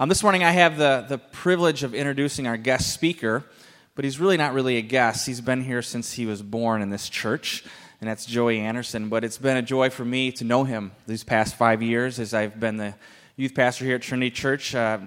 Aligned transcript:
Um, 0.00 0.08
this 0.08 0.22
morning 0.22 0.42
I 0.42 0.52
have 0.52 0.78
the, 0.78 1.04
the 1.06 1.18
privilege 1.18 1.82
of 1.82 1.94
introducing 1.94 2.46
our 2.46 2.56
guest 2.56 2.94
speaker, 2.94 3.44
but 3.94 4.06
he's 4.06 4.18
really 4.18 4.38
not 4.38 4.54
really 4.54 4.78
a 4.78 4.80
guest. 4.80 5.26
He's 5.26 5.42
been 5.42 5.60
here 5.60 5.82
since 5.82 6.14
he 6.14 6.24
was 6.24 6.40
born 6.40 6.80
in 6.80 6.88
this 6.88 7.10
church, 7.10 7.66
and 8.00 8.08
that's 8.08 8.24
Joey 8.24 8.60
Anderson. 8.60 9.10
But 9.10 9.24
it's 9.24 9.36
been 9.36 9.58
a 9.58 9.62
joy 9.62 9.90
for 9.90 10.06
me 10.06 10.32
to 10.32 10.44
know 10.44 10.64
him 10.64 10.92
these 11.06 11.22
past 11.22 11.54
five 11.54 11.82
years 11.82 12.18
as 12.18 12.32
I've 12.32 12.58
been 12.58 12.78
the 12.78 12.94
youth 13.36 13.54
pastor 13.54 13.84
here 13.84 13.96
at 13.96 14.00
Trinity 14.00 14.30
Church. 14.30 14.74
Uh, 14.74 15.00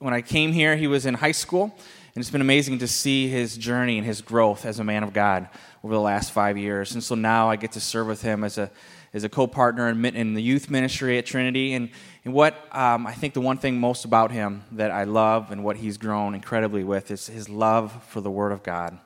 when 0.00 0.12
I 0.12 0.22
came 0.22 0.50
here, 0.50 0.74
he 0.74 0.88
was 0.88 1.06
in 1.06 1.14
high 1.14 1.30
school, 1.30 1.62
and 1.62 2.20
it's 2.20 2.30
been 2.30 2.40
amazing 2.40 2.80
to 2.80 2.88
see 2.88 3.28
his 3.28 3.56
journey 3.56 3.96
and 3.96 4.04
his 4.04 4.22
growth 4.22 4.66
as 4.66 4.80
a 4.80 4.84
man 4.84 5.04
of 5.04 5.12
God 5.12 5.48
over 5.84 5.94
the 5.94 6.00
last 6.00 6.32
five 6.32 6.58
years. 6.58 6.94
And 6.94 7.04
so 7.04 7.14
now 7.14 7.48
I 7.48 7.54
get 7.54 7.70
to 7.72 7.80
serve 7.80 8.08
with 8.08 8.22
him 8.22 8.42
as 8.42 8.58
a 8.58 8.72
as 9.14 9.24
a 9.24 9.28
co-partner 9.30 9.88
in, 9.88 10.04
in 10.04 10.34
the 10.34 10.42
youth 10.42 10.68
ministry 10.68 11.16
at 11.16 11.24
Trinity. 11.24 11.72
And, 11.72 11.90
and 12.26 12.34
what 12.34 12.56
um, 12.74 13.06
I 13.06 13.12
think 13.12 13.34
the 13.34 13.40
one 13.40 13.56
thing 13.56 13.78
most 13.78 14.04
about 14.04 14.32
him 14.32 14.64
that 14.72 14.90
I 14.90 15.04
love 15.04 15.52
and 15.52 15.62
what 15.62 15.76
he's 15.76 15.96
grown 15.96 16.34
incredibly 16.34 16.82
with 16.82 17.12
is 17.12 17.28
his 17.28 17.48
love 17.48 18.02
for 18.08 18.20
the 18.20 18.32
Word 18.32 18.50
of 18.50 18.64
God. 18.64 18.98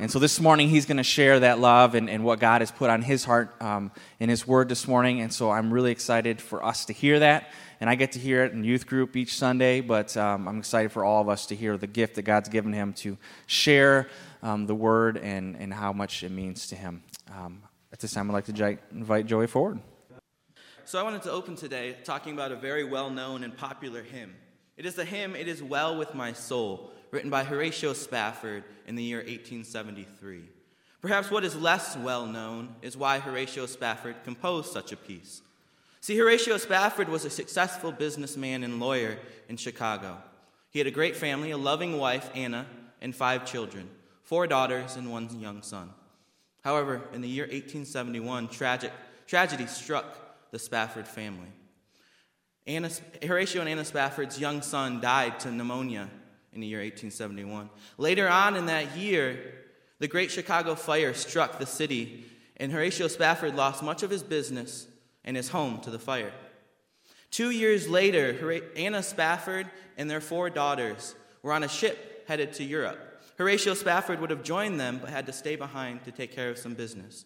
And 0.00 0.10
so 0.10 0.18
this 0.18 0.40
morning 0.40 0.68
he's 0.68 0.84
going 0.84 0.96
to 0.96 1.04
share 1.04 1.38
that 1.38 1.60
love 1.60 1.94
and, 1.94 2.10
and 2.10 2.24
what 2.24 2.40
God 2.40 2.62
has 2.62 2.72
put 2.72 2.90
on 2.90 3.02
his 3.02 3.24
heart 3.24 3.54
um, 3.62 3.92
in 4.18 4.28
his 4.28 4.48
word 4.48 4.68
this 4.68 4.88
morning. 4.88 5.20
And 5.20 5.32
so 5.32 5.52
I'm 5.52 5.72
really 5.72 5.92
excited 5.92 6.40
for 6.40 6.64
us 6.64 6.86
to 6.86 6.92
hear 6.92 7.20
that. 7.20 7.52
And 7.80 7.88
I 7.88 7.94
get 7.94 8.10
to 8.12 8.18
hear 8.18 8.44
it 8.44 8.52
in 8.52 8.64
youth 8.64 8.88
group 8.88 9.14
each 9.14 9.36
Sunday, 9.36 9.80
but 9.80 10.16
um, 10.16 10.48
I'm 10.48 10.58
excited 10.58 10.90
for 10.90 11.04
all 11.04 11.22
of 11.22 11.28
us 11.28 11.46
to 11.46 11.54
hear 11.54 11.76
the 11.76 11.86
gift 11.86 12.16
that 12.16 12.22
God's 12.22 12.48
given 12.48 12.72
him 12.72 12.94
to 12.94 13.16
share 13.46 14.08
um, 14.42 14.66
the 14.66 14.74
word 14.74 15.18
and, 15.18 15.54
and 15.54 15.72
how 15.72 15.92
much 15.92 16.24
it 16.24 16.32
means 16.32 16.66
to 16.66 16.74
him. 16.74 17.04
Um, 17.32 17.62
at 17.92 18.00
this 18.00 18.12
time, 18.12 18.28
I'd 18.28 18.34
like 18.34 18.46
to 18.46 18.78
invite 18.90 19.26
Joey 19.26 19.46
forward. 19.46 19.78
So 20.86 21.00
I 21.00 21.02
wanted 21.02 21.22
to 21.22 21.32
open 21.32 21.56
today 21.56 21.96
talking 22.04 22.32
about 22.32 22.52
a 22.52 22.56
very 22.56 22.84
well 22.84 23.10
known 23.10 23.42
and 23.42 23.56
popular 23.56 24.04
hymn. 24.04 24.32
It 24.76 24.86
is 24.86 24.94
the 24.94 25.04
hymn, 25.04 25.34
It 25.34 25.48
Is 25.48 25.60
Well 25.60 25.98
With 25.98 26.14
My 26.14 26.32
Soul, 26.32 26.92
written 27.10 27.28
by 27.28 27.42
Horatio 27.42 27.92
Spafford 27.92 28.62
in 28.86 28.94
the 28.94 29.02
year 29.02 29.18
1873. 29.18 30.44
Perhaps 31.02 31.28
what 31.28 31.42
is 31.42 31.56
less 31.56 31.96
well 31.96 32.24
known 32.24 32.76
is 32.82 32.96
why 32.96 33.18
Horatio 33.18 33.66
Spafford 33.66 34.14
composed 34.22 34.70
such 34.70 34.92
a 34.92 34.96
piece. 34.96 35.42
See, 36.00 36.16
Horatio 36.16 36.56
Spafford 36.56 37.08
was 37.08 37.24
a 37.24 37.30
successful 37.30 37.90
businessman 37.90 38.62
and 38.62 38.78
lawyer 38.78 39.18
in 39.48 39.56
Chicago. 39.56 40.18
He 40.70 40.78
had 40.78 40.86
a 40.86 40.92
great 40.92 41.16
family, 41.16 41.50
a 41.50 41.58
loving 41.58 41.98
wife, 41.98 42.30
Anna, 42.32 42.64
and 43.00 43.12
five 43.12 43.44
children 43.44 43.90
four 44.22 44.46
daughters 44.46 44.94
and 44.94 45.10
one 45.10 45.28
young 45.40 45.62
son. 45.62 45.90
However, 46.62 47.02
in 47.12 47.22
the 47.22 47.28
year 47.28 47.46
1871, 47.46 48.46
tragic, 48.48 48.92
tragedy 49.26 49.66
struck 49.66 50.25
the 50.50 50.58
Spafford 50.58 51.06
family. 51.06 51.48
Anna, 52.66 52.90
Horatio 53.24 53.60
and 53.60 53.70
Anna 53.70 53.84
Spafford's 53.84 54.40
young 54.40 54.60
son 54.62 55.00
died 55.00 55.38
to 55.40 55.50
pneumonia 55.50 56.08
in 56.52 56.60
the 56.60 56.66
year 56.66 56.80
1871. 56.80 57.70
Later 57.98 58.28
on 58.28 58.56
in 58.56 58.66
that 58.66 58.96
year, 58.96 59.54
the 59.98 60.08
Great 60.08 60.30
Chicago 60.30 60.74
Fire 60.74 61.14
struck 61.14 61.58
the 61.58 61.66
city, 61.66 62.24
and 62.56 62.72
Horatio 62.72 63.08
Spafford 63.08 63.54
lost 63.54 63.82
much 63.82 64.02
of 64.02 64.10
his 64.10 64.22
business 64.22 64.88
and 65.24 65.36
his 65.36 65.48
home 65.50 65.80
to 65.82 65.90
the 65.90 65.98
fire. 65.98 66.32
Two 67.30 67.50
years 67.50 67.88
later, 67.88 68.62
Anna 68.76 69.02
Spafford 69.02 69.70
and 69.96 70.10
their 70.10 70.20
four 70.20 70.50
daughters 70.50 71.14
were 71.42 71.52
on 71.52 71.62
a 71.62 71.68
ship 71.68 72.24
headed 72.26 72.52
to 72.54 72.64
Europe. 72.64 72.98
Horatio 73.38 73.74
Spafford 73.74 74.20
would 74.20 74.30
have 74.30 74.42
joined 74.42 74.80
them, 74.80 74.98
but 74.98 75.10
had 75.10 75.26
to 75.26 75.32
stay 75.32 75.56
behind 75.56 76.04
to 76.04 76.10
take 76.10 76.32
care 76.32 76.50
of 76.50 76.58
some 76.58 76.74
business. 76.74 77.24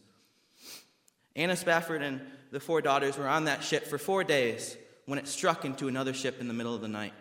Anna 1.37 1.57
Spafford 1.57 2.03
and 2.03 2.21
the 2.51 2.61
four 2.61 2.83
daughters 2.83 3.17
were 3.17 3.29
on 3.29 3.45
that 3.45 3.63
ship 3.63 3.87
for 3.87 3.99
four 3.99 4.25
days 4.25 4.77
when 5.07 5.19
it 5.19 5.29
struck 5.29 5.65
into 5.65 5.89
another 5.89 6.13
ship 6.13 6.41
in 6.41 6.49
the 6.49 6.55
middle 6.55 6.75
of 6.75 6.81
the 6.81 6.89
night. 6.89 7.13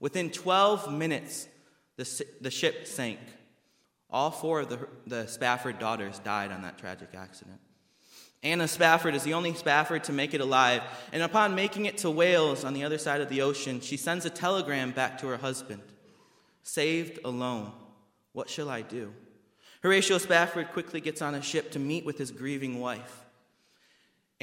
Within 0.00 0.30
12 0.30 0.92
minutes, 0.92 1.48
the, 1.96 2.26
the 2.40 2.50
ship 2.50 2.86
sank. 2.86 3.18
All 4.10 4.30
four 4.30 4.60
of 4.60 4.68
the, 4.68 4.88
the 5.06 5.26
Spafford 5.26 5.78
daughters 5.78 6.18
died 6.20 6.52
on 6.52 6.62
that 6.62 6.78
tragic 6.78 7.10
accident. 7.14 7.60
Anna 8.42 8.68
Spafford 8.68 9.14
is 9.14 9.22
the 9.22 9.32
only 9.32 9.54
Spafford 9.54 10.04
to 10.04 10.12
make 10.12 10.34
it 10.34 10.42
alive, 10.42 10.82
and 11.12 11.22
upon 11.22 11.54
making 11.54 11.86
it 11.86 11.98
to 11.98 12.10
Wales 12.10 12.62
on 12.62 12.74
the 12.74 12.84
other 12.84 12.98
side 12.98 13.22
of 13.22 13.30
the 13.30 13.40
ocean, 13.40 13.80
she 13.80 13.96
sends 13.96 14.26
a 14.26 14.30
telegram 14.30 14.90
back 14.90 15.18
to 15.18 15.26
her 15.28 15.38
husband 15.38 15.80
Saved 16.62 17.18
alone. 17.24 17.72
What 18.32 18.48
shall 18.48 18.68
I 18.68 18.82
do? 18.82 19.12
Horatio 19.82 20.18
Spafford 20.18 20.72
quickly 20.72 21.00
gets 21.00 21.20
on 21.20 21.34
a 21.34 21.42
ship 21.42 21.70
to 21.72 21.78
meet 21.78 22.04
with 22.04 22.18
his 22.18 22.30
grieving 22.30 22.80
wife. 22.80 23.23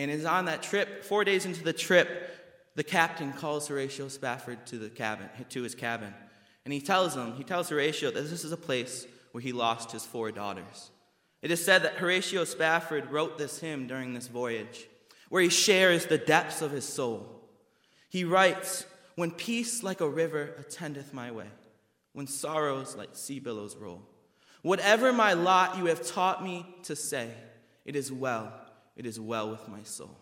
And 0.01 0.09
is 0.09 0.25
on 0.25 0.45
that 0.45 0.63
trip, 0.63 1.03
four 1.03 1.23
days 1.23 1.45
into 1.45 1.63
the 1.63 1.73
trip, 1.73 2.35
the 2.73 2.83
captain 2.83 3.33
calls 3.33 3.67
Horatio 3.67 4.07
Spafford 4.07 4.65
to 4.65 4.79
the 4.79 4.89
cabin, 4.89 5.29
to 5.49 5.61
his 5.61 5.75
cabin. 5.75 6.11
And 6.65 6.73
he 6.73 6.81
tells 6.81 7.15
him, 7.15 7.35
he 7.35 7.43
tells 7.43 7.69
Horatio 7.69 8.09
that 8.09 8.21
this 8.21 8.43
is 8.43 8.51
a 8.51 8.57
place 8.57 9.05
where 9.31 9.43
he 9.43 9.51
lost 9.51 9.91
his 9.91 10.03
four 10.03 10.31
daughters. 10.31 10.89
It 11.43 11.51
is 11.51 11.63
said 11.63 11.83
that 11.83 11.95
Horatio 11.95 12.45
Spafford 12.45 13.11
wrote 13.11 13.37
this 13.37 13.59
hymn 13.59 13.85
during 13.85 14.15
this 14.15 14.27
voyage, 14.27 14.87
where 15.29 15.43
he 15.43 15.49
shares 15.49 16.07
the 16.07 16.17
depths 16.17 16.63
of 16.63 16.71
his 16.71 16.85
soul. 16.85 17.39
He 18.09 18.23
writes, 18.23 18.87
When 19.13 19.29
peace 19.29 19.83
like 19.83 20.01
a 20.01 20.09
river 20.09 20.55
attendeth 20.57 21.13
my 21.13 21.29
way, 21.29 21.47
when 22.13 22.25
sorrows 22.25 22.95
like 22.95 23.09
sea 23.13 23.39
billows 23.39 23.75
roll. 23.75 24.01
Whatever 24.63 25.13
my 25.13 25.33
lot 25.33 25.77
you 25.77 25.85
have 25.85 26.03
taught 26.05 26.43
me 26.43 26.65
to 26.83 26.95
say, 26.95 27.29
it 27.85 27.95
is 27.95 28.11
well, 28.11 28.51
it 29.01 29.07
is 29.07 29.19
well 29.19 29.49
with 29.49 29.67
my 29.67 29.81
soul. 29.81 30.15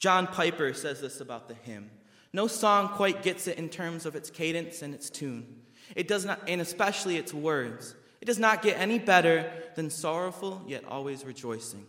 John 0.00 0.26
Piper 0.26 0.74
says 0.74 1.00
this 1.00 1.20
about 1.20 1.46
the 1.46 1.54
hymn. 1.54 1.92
No 2.32 2.48
song 2.48 2.88
quite 2.88 3.22
gets 3.22 3.46
it 3.46 3.56
in 3.56 3.68
terms 3.68 4.04
of 4.04 4.16
its 4.16 4.30
cadence 4.30 4.82
and 4.82 4.92
its 4.92 5.08
tune. 5.08 5.60
It 5.94 6.08
does 6.08 6.24
not, 6.24 6.40
and 6.48 6.60
especially 6.60 7.18
its 7.18 7.32
words. 7.32 7.94
It 8.20 8.24
does 8.24 8.40
not 8.40 8.62
get 8.62 8.80
any 8.80 8.98
better 8.98 9.48
than 9.76 9.90
sorrowful 9.90 10.64
yet 10.66 10.84
always 10.88 11.24
rejoicing. 11.24 11.86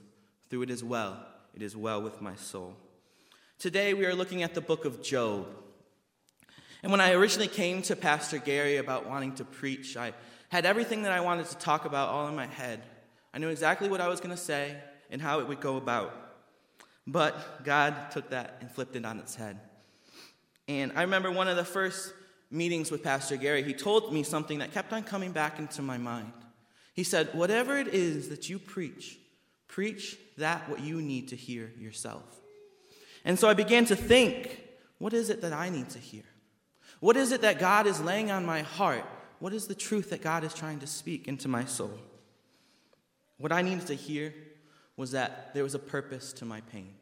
Through 0.51 0.61
it 0.61 0.69
is 0.69 0.83
well, 0.83 1.25
it 1.55 1.63
is 1.63 1.75
well 1.75 2.03
with 2.03 2.21
my 2.21 2.35
soul. 2.35 2.75
Today 3.57 3.95
we 3.95 4.05
are 4.05 4.13
looking 4.13 4.44
at 4.44 4.53
the 4.53 4.61
book 4.61 4.85
of 4.85 5.01
Job. 5.01 5.47
And 6.83 6.91
when 6.91 7.01
I 7.01 7.13
originally 7.13 7.47
came 7.47 7.81
to 7.81 7.95
Pastor 7.95 8.38
Gary 8.38 8.77
about 8.77 9.09
wanting 9.09 9.33
to 9.38 9.44
preach, 9.44 9.97
I 9.97 10.13
had 10.49 10.67
everything 10.67 11.01
that 11.01 11.11
I 11.11 11.21
wanted 11.21 11.47
to 11.47 11.57
talk 11.57 11.85
about 11.85 12.09
all 12.09 12.27
in 12.27 12.35
my 12.35 12.45
head. 12.45 12.83
I 13.33 13.39
knew 13.39 13.49
exactly 13.49 13.89
what 13.89 14.01
I 14.01 14.07
was 14.07 14.19
going 14.19 14.35
to 14.35 14.38
say 14.38 14.75
and 15.09 15.21
how 15.21 15.39
it 15.39 15.47
would 15.47 15.61
go 15.61 15.77
about. 15.77 16.13
But 17.07 17.63
God 17.63 18.11
took 18.11 18.31
that 18.31 18.57
and 18.61 18.71
flipped 18.71 18.95
it 18.95 19.05
on 19.05 19.19
its 19.19 19.35
head. 19.35 19.59
And 20.67 20.91
I 20.95 21.01
remember 21.01 21.31
one 21.31 21.47
of 21.47 21.55
the 21.55 21.66
first 21.66 22.13
meetings 22.49 22.89
with 22.89 23.03
Pastor 23.03 23.38
Gary, 23.38 23.63
he 23.63 23.73
told 23.73 24.13
me 24.13 24.23
something 24.23 24.59
that 24.59 24.73
kept 24.73 24.94
on 24.94 25.03
coming 25.03 25.31
back 25.31 25.59
into 25.59 25.81
my 25.81 25.97
mind. 25.97 26.31
He 26.94 27.03
said, 27.03 27.29
Whatever 27.33 27.77
it 27.77 27.89
is 27.89 28.29
that 28.29 28.49
you 28.49 28.57
preach, 28.57 29.19
preach 29.67 30.17
that 30.38 30.67
what 30.69 30.79
you 30.79 31.01
need 31.01 31.29
to 31.29 31.35
hear 31.35 31.71
yourself. 31.77 32.23
And 33.23 33.38
so 33.38 33.47
I 33.47 33.53
began 33.53 33.85
to 33.85 33.95
think, 33.95 34.61
what 34.99 35.13
is 35.13 35.29
it 35.29 35.41
that 35.41 35.53
I 35.53 35.69
need 35.69 35.89
to 35.89 35.99
hear? 35.99 36.23
What 36.99 37.17
is 37.17 37.31
it 37.31 37.41
that 37.41 37.59
God 37.59 37.88
is 37.88 37.99
laying 38.01 38.31
on 38.31 38.45
my 38.45 38.61
heart? 38.61 39.05
What 39.39 39.53
is 39.53 39.67
the 39.67 39.75
truth 39.75 40.11
that 40.11 40.21
God 40.21 40.44
is 40.44 40.53
trying 40.53 40.79
to 40.79 40.88
speak 40.88 41.27
into 41.27 41.47
my 41.47 41.65
soul? 41.65 41.99
What 43.38 43.51
I 43.51 43.61
needed 43.61 43.88
to 43.88 43.95
hear 43.95 44.33
was 44.97 45.11
that 45.11 45.53
there 45.53 45.63
was 45.63 45.75
a 45.75 45.79
purpose 45.79 46.33
to 46.33 46.45
my 46.45 46.61
pain, 46.61 46.94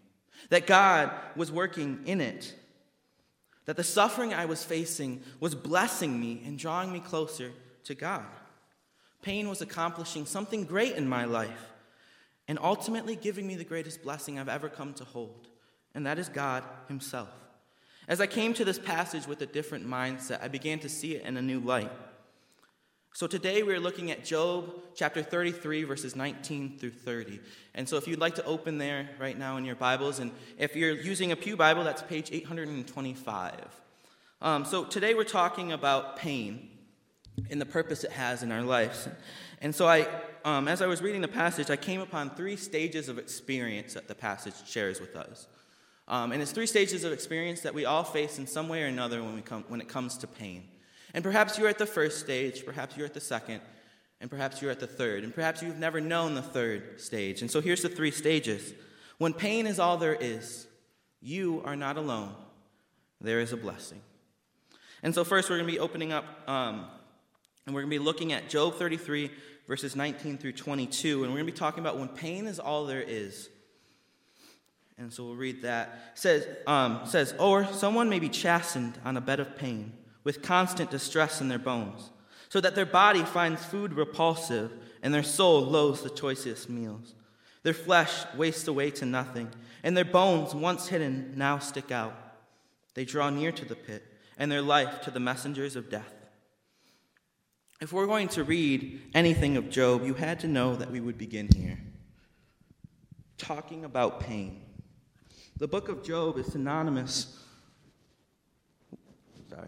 that 0.50 0.68
God 0.68 1.12
was 1.36 1.52
working 1.52 2.02
in 2.06 2.22
it, 2.22 2.56
that 3.66 3.78
the 3.78 3.84
suffering 3.84 4.34
I 4.34 4.46
was 4.46 4.64
facing 4.64 5.22
was 5.40 5.56
blessing 5.56 6.20
me 6.20 6.42
and 6.46 6.58
drawing 6.58 6.92
me 6.92 7.00
closer 7.00 7.52
to 7.86 7.96
God. 7.96 8.26
Pain 9.22 9.48
was 9.48 9.62
accomplishing 9.62 10.26
something 10.26 10.66
great 10.66 10.96
in 10.96 11.08
my 11.08 11.26
life 11.26 11.72
and 12.48 12.60
ultimately 12.62 13.16
giving 13.16 13.48
me 13.48 13.56
the 13.56 13.64
greatest 13.64 14.04
blessing 14.04 14.38
I've 14.38 14.50
ever 14.50 14.68
come 14.68 14.94
to 14.96 15.06
hold, 15.06 15.48
and 15.96 16.06
that 16.06 16.20
is 16.20 16.28
God 16.28 16.64
Himself. 16.88 17.30
As 18.08 18.20
I 18.20 18.28
came 18.28 18.54
to 18.56 18.66
this 18.66 18.80
passage 18.80 19.28
with 19.28 19.42
a 19.42 19.46
different 19.46 19.88
mindset, 19.88 20.44
I 20.44 20.50
began 20.50 20.80
to 20.80 20.90
see 20.90 21.16
it 21.16 21.26
in 21.26 21.38
a 21.38 21.42
new 21.42 21.62
light. 21.62 21.92
So 23.16 23.28
today 23.28 23.62
we're 23.62 23.80
looking 23.80 24.10
at 24.10 24.26
Job 24.26 24.74
chapter 24.96 25.22
33, 25.22 25.84
verses 25.84 26.16
19 26.16 26.80
through 26.80 26.90
30. 26.90 27.42
And 27.76 27.88
so 27.88 27.98
if 27.98 28.08
you'd 28.08 28.20
like 28.20 28.34
to 28.36 28.44
open 28.44 28.80
there 28.80 29.08
right 29.20 29.38
now 29.38 29.58
in 29.58 29.66
your 29.66 29.76
Bibles, 29.76 30.18
and 30.18 30.32
if 30.58 30.76
you're 30.76 30.94
using 30.94 31.32
a 31.32 31.36
Pew 31.36 31.56
Bible, 31.56 31.84
that's 31.84 32.02
page 32.02 32.32
825. 32.32 33.54
Um, 34.42 34.66
so 34.66 34.84
today 34.84 35.14
we're 35.14 35.26
talking 35.26 35.74
about 35.74 36.18
pain 36.18 36.70
and 37.52 37.62
the 37.62 37.68
purpose 37.68 38.04
it 38.04 38.10
has 38.10 38.42
in 38.42 38.52
our 38.52 38.64
lives. 38.64 39.08
And 39.62 39.76
so 39.76 39.86
I, 39.88 40.08
um, 40.44 40.68
as 40.68 40.82
I 40.82 40.88
was 40.88 41.04
reading 41.04 41.22
the 41.22 41.28
passage, 41.28 41.70
I 41.70 41.76
came 41.76 42.02
upon 42.02 42.32
three 42.32 42.56
stages 42.56 43.10
of 43.10 43.20
experience 43.20 43.94
that 43.94 44.08
the 44.08 44.16
passage 44.16 44.56
shares 44.66 45.00
with 45.00 45.16
us. 45.16 45.46
Um, 46.08 46.32
and 46.32 46.42
it's 46.42 46.52
three 46.52 46.66
stages 46.66 47.04
of 47.04 47.14
experience 47.14 47.62
that 47.62 47.76
we 47.76 47.86
all 47.86 48.04
face 48.04 48.40
in 48.40 48.48
some 48.48 48.68
way 48.68 48.82
or 48.82 48.88
another 48.88 49.22
when, 49.22 49.36
we 49.36 49.42
come, 49.42 49.66
when 49.68 49.82
it 49.82 49.88
comes 49.88 50.18
to 50.18 50.26
pain. 50.26 50.64
And 51.14 51.24
perhaps 51.24 51.58
you're 51.58 51.70
at 51.70 51.78
the 51.78 51.86
first 51.86 52.20
stage, 52.20 52.66
perhaps 52.66 52.98
you're 52.98 53.06
at 53.06 53.14
the 53.14 53.22
second, 53.22 53.62
and 54.20 54.30
perhaps 54.30 54.62
you're 54.62 54.72
at 54.72 54.80
the 54.80 54.88
third, 54.88 55.24
and 55.24 55.34
perhaps 55.34 55.62
you've 55.62 55.78
never 55.78 56.02
known 56.02 56.34
the 56.34 56.42
third 56.42 57.00
stage. 57.00 57.42
And 57.42 57.52
so 57.52 57.62
here's 57.62 57.82
the 57.82 57.90
three 57.90 58.12
stages. 58.12 58.74
When 59.18 59.34
pain 59.34 59.68
is 59.68 59.80
all 59.80 59.98
there 59.98 60.16
is, 60.16 60.66
you 61.22 61.62
are 61.66 61.76
not 61.76 61.98
alone, 61.98 62.34
there 63.22 63.40
is 63.40 63.54
a 63.54 63.58
blessing. 63.58 64.02
And 65.04 65.14
so, 65.14 65.24
first, 65.24 65.50
we're 65.50 65.58
going 65.58 65.68
to 65.68 65.74
be 65.74 65.80
opening 65.80 66.14
up 66.14 66.26
um, 66.48 66.86
and 67.66 67.76
we're 67.76 67.82
going 67.82 67.92
to 67.92 68.00
be 68.00 68.04
looking 68.04 68.34
at 68.34 68.50
Job 68.50 68.76
33, 68.76 69.30
verses 69.68 69.96
19 69.96 70.38
through 70.38 70.54
22. 70.54 71.24
And 71.24 71.32
we're 71.32 71.40
going 71.40 71.46
to 71.46 71.52
be 71.52 71.58
talking 71.58 71.82
about 71.82 72.00
when 72.00 72.08
pain 72.08 72.48
is 72.48 72.60
all 72.60 72.86
there 72.86 73.02
is. 73.02 73.50
And 74.98 75.12
so 75.12 75.26
we'll 75.26 75.36
read 75.36 75.64
that. 75.64 76.12
It 76.14 76.20
says, 76.20 76.48
um, 76.68 77.02
says, 77.06 77.34
Or 77.40 77.66
someone 77.66 78.10
may 78.10 78.20
be 78.20 78.30
chastened 78.30 78.98
on 79.04 79.18
a 79.18 79.22
bed 79.22 79.40
of 79.40 79.58
pain 79.58 79.94
with 80.24 80.42
constant 80.42 80.90
distress 80.90 81.42
in 81.42 81.48
their 81.48 81.60
bones, 81.60 82.12
so 82.50 82.62
that 82.62 82.76
their 82.76 82.86
body 82.86 83.24
finds 83.24 83.66
food 83.66 83.94
repulsive 83.94 84.72
and 85.02 85.14
their 85.14 85.24
soul 85.24 85.62
loathes 85.62 86.02
the 86.02 86.10
choicest 86.10 86.70
meals. 86.70 87.14
Their 87.64 87.74
flesh 87.74 88.26
wastes 88.36 88.68
away 88.68 88.92
to 88.92 89.06
nothing, 89.06 89.50
and 89.84 89.96
their 89.96 90.06
bones, 90.06 90.56
once 90.56 90.88
hidden, 90.88 91.34
now 91.36 91.60
stick 91.60 91.92
out. 91.92 92.16
They 92.94 93.06
draw 93.06 93.30
near 93.30 93.52
to 93.52 93.66
the 93.66 93.76
pit, 93.76 94.04
and 94.38 94.52
their 94.52 94.62
life 94.62 95.02
to 95.02 95.12
the 95.12 95.20
messengers 95.20 95.76
of 95.76 95.90
death. 95.90 96.14
If 97.82 97.92
we're 97.92 98.08
going 98.08 98.30
to 98.30 98.44
read 98.44 99.02
anything 99.14 99.58
of 99.58 99.70
Job, 99.70 100.06
you 100.06 100.14
had 100.14 100.40
to 100.42 100.48
know 100.48 100.76
that 100.76 100.90
we 100.90 101.02
would 101.02 101.18
begin 101.18 101.50
here. 101.54 101.80
Talking 103.38 103.84
about 103.84 104.22
pain. 104.22 104.62
The 105.58 105.68
book 105.68 105.90
of 105.90 106.04
Job 106.04 106.38
is 106.38 106.48
synonymous. 106.48 107.44
Sorry. 109.50 109.68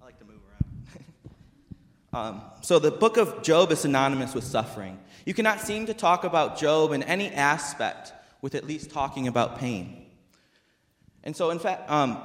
I 0.00 0.04
like 0.04 0.18
to 0.20 0.24
move 0.24 0.40
around. 0.48 0.86
Um, 2.12 2.42
so, 2.60 2.78
the 2.78 2.90
book 2.90 3.16
of 3.16 3.42
Job 3.42 3.72
is 3.72 3.80
synonymous 3.80 4.34
with 4.34 4.44
suffering. 4.44 4.98
You 5.24 5.32
cannot 5.32 5.60
seem 5.60 5.86
to 5.86 5.94
talk 5.94 6.24
about 6.24 6.58
Job 6.58 6.92
in 6.92 7.02
any 7.02 7.28
aspect 7.28 8.12
with 8.42 8.54
at 8.54 8.66
least 8.66 8.90
talking 8.90 9.28
about 9.28 9.58
pain. 9.58 10.06
And 11.24 11.34
so, 11.34 11.50
in 11.50 11.58
fact, 11.58 11.90
um, 11.90 12.18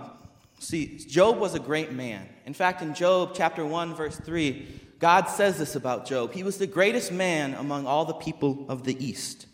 see, 0.59 0.97
Job 0.97 1.37
was 1.37 1.55
a 1.55 1.59
great 1.59 1.93
man. 1.93 2.27
In 2.45 2.53
fact, 2.53 2.81
in 2.81 2.93
Job 2.95 3.31
chapter 3.33 3.65
1, 3.65 3.95
verse 3.95 4.17
3, 4.17 4.67
God 4.99 5.25
says 5.25 5.57
this 5.57 5.75
about 5.75 6.05
Job. 6.05 6.33
He 6.33 6.43
was 6.43 6.57
the 6.57 6.67
greatest 6.67 7.11
man 7.11 7.53
among 7.53 7.85
all 7.85 8.03
the 8.03 8.13
people 8.13 8.65
of 8.67 8.83
the 8.83 9.01
East. 9.05 9.45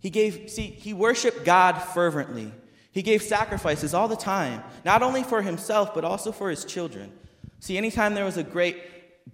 He 0.00 0.10
gave, 0.10 0.50
see, 0.50 0.66
he 0.66 0.94
worshiped 0.94 1.44
God 1.44 1.78
fervently. 1.78 2.50
He 2.90 3.02
gave 3.02 3.22
sacrifices 3.22 3.94
all 3.94 4.08
the 4.08 4.16
time, 4.16 4.62
not 4.84 5.02
only 5.02 5.22
for 5.22 5.42
himself, 5.42 5.94
but 5.94 6.04
also 6.04 6.32
for 6.32 6.50
his 6.50 6.64
children. 6.64 7.12
See, 7.60 7.78
anytime 7.78 8.14
there 8.14 8.24
was 8.24 8.36
a 8.36 8.42
great 8.42 8.82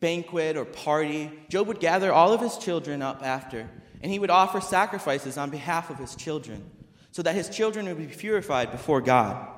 banquet 0.00 0.56
or 0.56 0.64
party, 0.64 1.30
Job 1.48 1.66
would 1.68 1.80
gather 1.80 2.12
all 2.12 2.32
of 2.32 2.40
his 2.40 2.56
children 2.58 3.02
up 3.02 3.22
after, 3.22 3.68
and 4.02 4.12
he 4.12 4.18
would 4.18 4.30
offer 4.30 4.60
sacrifices 4.60 5.36
on 5.36 5.50
behalf 5.50 5.90
of 5.90 5.98
his 5.98 6.14
children, 6.14 6.70
so 7.10 7.22
that 7.22 7.34
his 7.34 7.48
children 7.48 7.86
would 7.86 7.98
be 7.98 8.06
purified 8.06 8.70
before 8.70 9.00
God. 9.00 9.48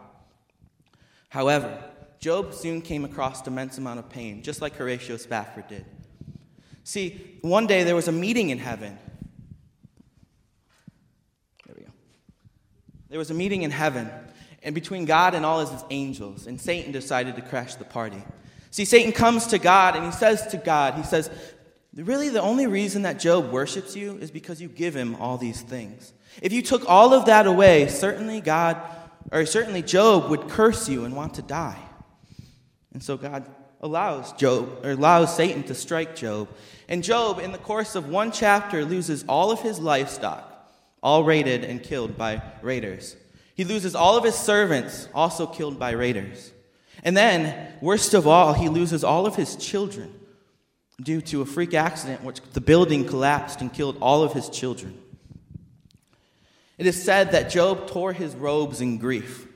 However, 1.28 1.82
Job 2.18 2.54
soon 2.54 2.82
came 2.82 3.04
across 3.04 3.40
an 3.42 3.52
immense 3.52 3.78
amount 3.78 3.98
of 3.98 4.08
pain, 4.08 4.42
just 4.42 4.60
like 4.60 4.76
Horatio 4.76 5.16
Spafford 5.16 5.68
did. 5.68 5.84
See, 6.84 7.38
one 7.42 7.66
day 7.66 7.84
there 7.84 7.94
was 7.94 8.08
a 8.08 8.12
meeting 8.12 8.50
in 8.50 8.58
heaven 8.58 8.98
There 11.66 11.74
we 11.78 11.84
go. 11.84 11.92
There 13.08 13.18
was 13.18 13.30
a 13.30 13.34
meeting 13.34 13.62
in 13.62 13.70
heaven 13.70 14.10
and 14.62 14.74
between 14.74 15.04
God 15.04 15.34
and 15.34 15.46
all 15.46 15.64
his 15.64 15.84
angels, 15.90 16.46
and 16.46 16.60
Satan 16.60 16.92
decided 16.92 17.36
to 17.36 17.42
crash 17.42 17.76
the 17.76 17.84
party. 17.84 18.22
See, 18.70 18.84
Satan 18.84 19.12
comes 19.12 19.48
to 19.48 19.58
God 19.58 19.96
and 19.96 20.04
he 20.04 20.12
says 20.12 20.46
to 20.48 20.56
God, 20.56 20.94
he 20.94 21.02
says, 21.02 21.30
Really, 21.94 22.28
the 22.28 22.40
only 22.40 22.68
reason 22.68 23.02
that 23.02 23.18
Job 23.18 23.50
worships 23.50 23.96
you 23.96 24.16
is 24.18 24.30
because 24.30 24.62
you 24.62 24.68
give 24.68 24.94
him 24.94 25.16
all 25.16 25.36
these 25.36 25.60
things. 25.60 26.12
If 26.40 26.52
you 26.52 26.62
took 26.62 26.88
all 26.88 27.12
of 27.12 27.26
that 27.26 27.48
away, 27.48 27.88
certainly 27.88 28.40
God, 28.40 28.80
or 29.32 29.44
certainly 29.44 29.82
Job 29.82 30.30
would 30.30 30.48
curse 30.48 30.88
you 30.88 31.04
and 31.04 31.16
want 31.16 31.34
to 31.34 31.42
die. 31.42 31.78
And 32.92 33.02
so 33.02 33.16
God 33.16 33.50
allows 33.80 34.32
Job, 34.34 34.84
or 34.84 34.92
allows 34.92 35.34
Satan 35.34 35.64
to 35.64 35.74
strike 35.74 36.14
Job. 36.14 36.48
And 36.88 37.02
Job, 37.02 37.40
in 37.40 37.50
the 37.50 37.58
course 37.58 37.96
of 37.96 38.08
one 38.08 38.30
chapter, 38.30 38.84
loses 38.84 39.24
all 39.28 39.50
of 39.50 39.60
his 39.60 39.80
livestock 39.80 40.46
all 41.02 41.24
raided 41.24 41.64
and 41.64 41.82
killed 41.82 42.16
by 42.16 42.42
raiders. 42.62 43.16
He 43.54 43.64
loses 43.64 43.94
all 43.94 44.16
of 44.16 44.24
his 44.24 44.34
servants, 44.34 45.08
also 45.14 45.46
killed 45.46 45.78
by 45.78 45.92
raiders. 45.92 46.52
And 47.02 47.16
then, 47.16 47.74
worst 47.80 48.14
of 48.14 48.26
all, 48.26 48.52
he 48.52 48.68
loses 48.68 49.04
all 49.04 49.26
of 49.26 49.36
his 49.36 49.56
children 49.56 50.12
due 51.02 51.20
to 51.22 51.40
a 51.40 51.46
freak 51.46 51.74
accident 51.74 52.22
which 52.22 52.40
the 52.52 52.60
building 52.60 53.06
collapsed 53.06 53.60
and 53.60 53.72
killed 53.72 53.96
all 54.00 54.22
of 54.22 54.32
his 54.32 54.48
children. 54.48 55.00
It 56.76 56.86
is 56.86 57.02
said 57.02 57.32
that 57.32 57.50
Job 57.50 57.86
tore 57.88 58.12
his 58.12 58.34
robes 58.34 58.80
in 58.80 58.98
grief 58.98 59.46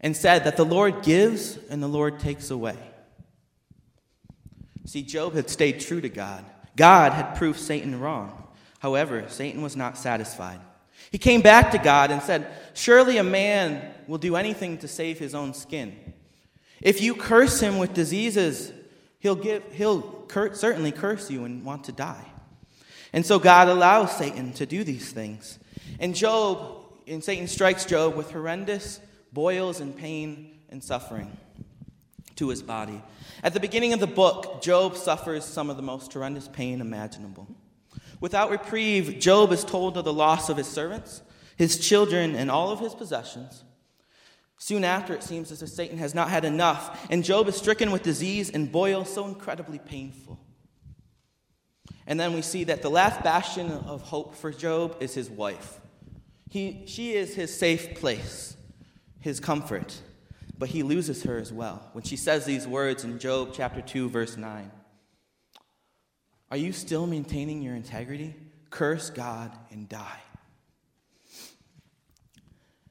and 0.00 0.16
said 0.16 0.44
that 0.44 0.56
the 0.56 0.64
Lord 0.64 1.02
gives 1.02 1.58
and 1.68 1.82
the 1.82 1.88
Lord 1.88 2.18
takes 2.20 2.50
away. 2.50 2.76
See, 4.86 5.02
Job 5.02 5.34
had 5.34 5.50
stayed 5.50 5.80
true 5.80 6.00
to 6.00 6.08
God. 6.08 6.44
God 6.76 7.12
had 7.12 7.36
proved 7.36 7.60
Satan 7.60 8.00
wrong. 8.00 8.48
However, 8.80 9.24
Satan 9.28 9.62
was 9.62 9.76
not 9.76 9.98
satisfied. 9.98 10.60
He 11.10 11.18
came 11.18 11.42
back 11.42 11.70
to 11.72 11.78
God 11.78 12.10
and 12.10 12.22
said, 12.22 12.50
Surely 12.74 13.18
a 13.18 13.24
man 13.24 13.92
will 14.06 14.18
do 14.18 14.36
anything 14.36 14.78
to 14.78 14.88
save 14.88 15.18
his 15.18 15.34
own 15.34 15.54
skin. 15.54 15.96
If 16.80 17.00
you 17.00 17.14
curse 17.14 17.60
him 17.60 17.78
with 17.78 17.94
diseases, 17.94 18.72
he'll, 19.18 19.34
give, 19.36 19.62
he'll 19.72 20.02
cur- 20.02 20.54
certainly 20.54 20.92
curse 20.92 21.30
you 21.30 21.44
and 21.44 21.64
want 21.64 21.84
to 21.84 21.92
die. 21.92 22.24
And 23.12 23.26
so 23.26 23.38
God 23.38 23.68
allows 23.68 24.16
Satan 24.16 24.52
to 24.54 24.66
do 24.66 24.84
these 24.84 25.12
things. 25.12 25.58
And 25.98 26.14
Job, 26.14 26.84
and 27.06 27.22
Satan 27.22 27.48
strikes 27.48 27.84
Job 27.84 28.16
with 28.16 28.30
horrendous 28.30 29.00
boils 29.32 29.80
and 29.80 29.96
pain 29.96 30.58
and 30.70 30.82
suffering 30.82 31.36
to 32.36 32.48
his 32.48 32.62
body. 32.62 33.02
At 33.42 33.52
the 33.52 33.60
beginning 33.60 33.92
of 33.92 34.00
the 34.00 34.06
book, 34.06 34.62
Job 34.62 34.96
suffers 34.96 35.44
some 35.44 35.70
of 35.70 35.76
the 35.76 35.82
most 35.82 36.12
horrendous 36.12 36.48
pain 36.48 36.80
imaginable. 36.80 37.46
Without 38.20 38.50
reprieve, 38.50 39.18
Job 39.18 39.52
is 39.52 39.64
told 39.64 39.96
of 39.96 40.04
the 40.04 40.12
loss 40.12 40.48
of 40.48 40.56
his 40.56 40.66
servants, 40.66 41.22
his 41.56 41.78
children, 41.78 42.36
and 42.36 42.50
all 42.50 42.70
of 42.70 42.80
his 42.80 42.94
possessions. 42.94 43.64
Soon 44.62 44.84
after, 44.84 45.14
it 45.14 45.22
seems 45.22 45.50
as 45.50 45.62
if 45.62 45.70
Satan 45.70 45.96
has 45.96 46.14
not 46.14 46.28
had 46.28 46.44
enough, 46.44 47.06
and 47.10 47.24
Job 47.24 47.48
is 47.48 47.56
stricken 47.56 47.90
with 47.90 48.02
disease 48.02 48.50
and 48.50 48.70
boils 48.70 49.10
so 49.10 49.26
incredibly 49.26 49.78
painful. 49.78 50.38
And 52.06 52.20
then 52.20 52.34
we 52.34 52.42
see 52.42 52.64
that 52.64 52.82
the 52.82 52.90
last 52.90 53.22
bastion 53.22 53.72
of 53.72 54.02
hope 54.02 54.34
for 54.34 54.52
Job 54.52 54.98
is 55.00 55.14
his 55.14 55.30
wife. 55.30 55.80
He, 56.50 56.82
she 56.84 57.14
is 57.14 57.34
his 57.34 57.56
safe 57.56 57.94
place, 57.94 58.54
his 59.18 59.40
comfort, 59.40 59.98
but 60.58 60.68
he 60.68 60.82
loses 60.82 61.22
her 61.22 61.38
as 61.38 61.50
well 61.50 61.88
when 61.94 62.04
she 62.04 62.16
says 62.16 62.44
these 62.44 62.66
words 62.66 63.02
in 63.02 63.18
Job 63.18 63.52
chapter 63.54 63.80
2, 63.80 64.10
verse 64.10 64.36
9. 64.36 64.70
Are 66.50 66.56
you 66.58 66.72
still 66.74 67.06
maintaining 67.06 67.62
your 67.62 67.76
integrity? 67.76 68.36
Curse 68.68 69.08
God 69.08 69.56
and 69.70 69.88
die. 69.88 70.20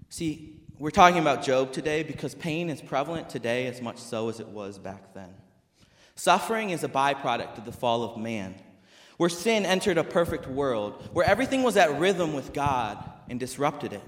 See, 0.10 0.59
we're 0.80 0.92
talking 0.92 1.20
about 1.20 1.44
Job 1.44 1.74
today 1.74 2.04
because 2.04 2.34
pain 2.34 2.70
is 2.70 2.82
prevalent 2.82 3.30
today 3.30 3.68
as 3.68 3.82
much 3.82 3.98
so 3.98 4.30
as 4.30 4.40
it 4.40 4.48
was 4.48 4.80
back 4.80 5.14
then. 5.14 5.34
Suffering 6.16 6.70
is 6.70 6.86
a 6.86 6.90
byproduct 6.90 7.58
of 7.58 7.66
the 7.66 7.72
fall 7.74 8.04
of 8.04 8.18
man, 8.18 8.56
where 9.18 9.30
sin 9.30 9.66
entered 9.66 9.98
a 9.98 10.04
perfect 10.06 10.48
world, 10.48 11.10
where 11.12 11.26
everything 11.26 11.64
was 11.64 11.76
at 11.76 12.00
rhythm 12.00 12.34
with 12.34 12.54
God 12.54 12.98
and 13.30 13.40
disrupted 13.40 13.92
it. 13.92 14.04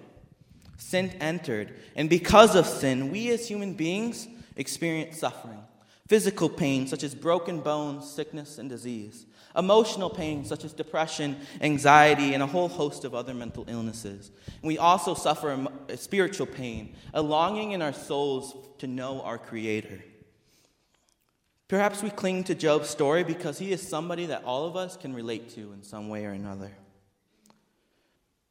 Sin 0.78 1.10
entered, 1.20 1.74
and 1.96 2.10
because 2.10 2.56
of 2.56 2.66
sin, 2.66 3.12
we 3.12 3.30
as 3.32 3.48
human 3.48 3.74
beings 3.74 4.28
experience 4.56 5.20
suffering 5.20 5.60
physical 6.08 6.50
pain, 6.50 6.88
such 6.88 7.04
as 7.04 7.16
broken 7.16 7.62
bones, 7.62 8.10
sickness, 8.10 8.58
and 8.58 8.70
disease, 8.70 9.26
emotional 9.56 10.10
pain, 10.10 10.46
such 10.46 10.64
as 10.64 10.74
depression, 10.74 11.38
anxiety, 11.62 12.34
and 12.34 12.42
a 12.42 12.48
whole 12.48 12.68
host 12.68 13.06
of 13.06 13.14
other 13.14 13.34
mental 13.34 13.66
illnesses. 13.68 14.32
And 14.46 14.68
we 14.68 14.78
also 14.78 15.14
suffer 15.14 15.52
a 15.52 15.94
uh, 15.94 15.96
spiritual 15.96 16.48
pain, 16.48 16.96
a 17.14 17.22
longing 17.22 17.72
in 17.72 17.82
our 17.82 17.94
souls 17.94 18.56
to 18.80 18.88
know 18.88 19.22
our 19.22 19.38
Creator. 19.38 20.04
Perhaps 21.68 22.04
we 22.04 22.10
cling 22.10 22.44
to 22.46 22.56
Job's 22.56 22.90
story 22.90 23.24
because 23.24 23.58
he 23.58 23.72
is 23.72 23.82
somebody 23.82 24.26
that 24.26 24.44
all 24.44 24.66
of 24.66 24.76
us 24.76 24.98
can 24.98 25.14
relate 25.14 25.50
to 25.56 25.72
in 25.72 25.84
some 25.84 26.10
way 26.10 26.26
or 26.26 26.32
another. 26.32 26.72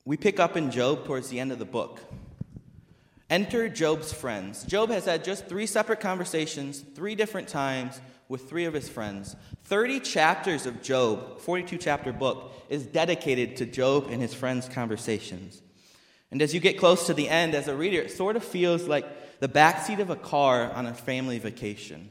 We 0.06 0.16
pick 0.16 0.40
up 0.40 0.56
in 0.56 0.70
Job 0.70 1.04
towards 1.04 1.28
the 1.28 1.38
end 1.38 1.52
of 1.52 1.58
the 1.58 1.66
book. 1.66 2.00
Enter 3.28 3.68
Job's 3.68 4.12
friends. 4.12 4.64
Job 4.64 4.90
has 4.90 5.04
had 5.04 5.22
just 5.22 5.46
three 5.46 5.66
separate 5.66 6.00
conversations, 6.00 6.80
three 6.80 7.14
different 7.14 7.46
times 7.46 8.00
with 8.28 8.48
three 8.48 8.64
of 8.64 8.74
his 8.74 8.88
friends. 8.88 9.36
30 9.70 10.00
chapters 10.00 10.66
of 10.66 10.82
Job, 10.82 11.38
42 11.38 11.78
chapter 11.78 12.12
book, 12.12 12.52
is 12.68 12.84
dedicated 12.84 13.56
to 13.58 13.66
Job 13.66 14.08
and 14.10 14.20
his 14.20 14.34
friends' 14.34 14.68
conversations. 14.68 15.62
And 16.32 16.42
as 16.42 16.52
you 16.52 16.58
get 16.58 16.76
close 16.76 17.06
to 17.06 17.14
the 17.14 17.28
end, 17.28 17.54
as 17.54 17.68
a 17.68 17.76
reader, 17.76 18.00
it 18.00 18.10
sort 18.10 18.34
of 18.34 18.42
feels 18.42 18.88
like 18.88 19.38
the 19.38 19.46
backseat 19.46 20.00
of 20.00 20.10
a 20.10 20.16
car 20.16 20.72
on 20.72 20.86
a 20.86 20.92
family 20.92 21.38
vacation. 21.38 22.08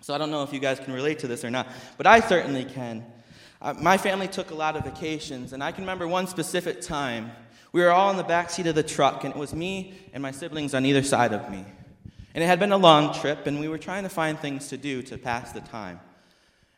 So 0.00 0.12
I 0.12 0.18
don't 0.18 0.32
know 0.32 0.42
if 0.42 0.52
you 0.52 0.58
guys 0.58 0.80
can 0.80 0.92
relate 0.92 1.20
to 1.20 1.28
this 1.28 1.44
or 1.44 1.52
not, 1.52 1.68
but 1.98 2.08
I 2.08 2.18
certainly 2.18 2.64
can. 2.64 3.06
Uh, 3.60 3.74
my 3.74 3.96
family 3.96 4.26
took 4.26 4.50
a 4.50 4.56
lot 4.56 4.74
of 4.74 4.82
vacations, 4.84 5.52
and 5.52 5.62
I 5.62 5.70
can 5.70 5.84
remember 5.84 6.08
one 6.08 6.26
specific 6.26 6.80
time 6.80 7.30
we 7.70 7.80
were 7.80 7.92
all 7.92 8.10
in 8.10 8.16
the 8.16 8.24
back 8.24 8.50
seat 8.50 8.66
of 8.66 8.74
the 8.74 8.82
truck, 8.82 9.22
and 9.22 9.32
it 9.32 9.38
was 9.38 9.54
me 9.54 9.94
and 10.12 10.20
my 10.20 10.32
siblings 10.32 10.74
on 10.74 10.84
either 10.84 11.04
side 11.04 11.32
of 11.32 11.48
me. 11.48 11.64
And 12.34 12.42
it 12.42 12.48
had 12.48 12.58
been 12.58 12.72
a 12.72 12.76
long 12.76 13.14
trip, 13.14 13.46
and 13.46 13.60
we 13.60 13.68
were 13.68 13.78
trying 13.78 14.02
to 14.02 14.08
find 14.08 14.36
things 14.36 14.66
to 14.70 14.76
do 14.76 15.00
to 15.04 15.16
pass 15.16 15.52
the 15.52 15.60
time. 15.60 16.00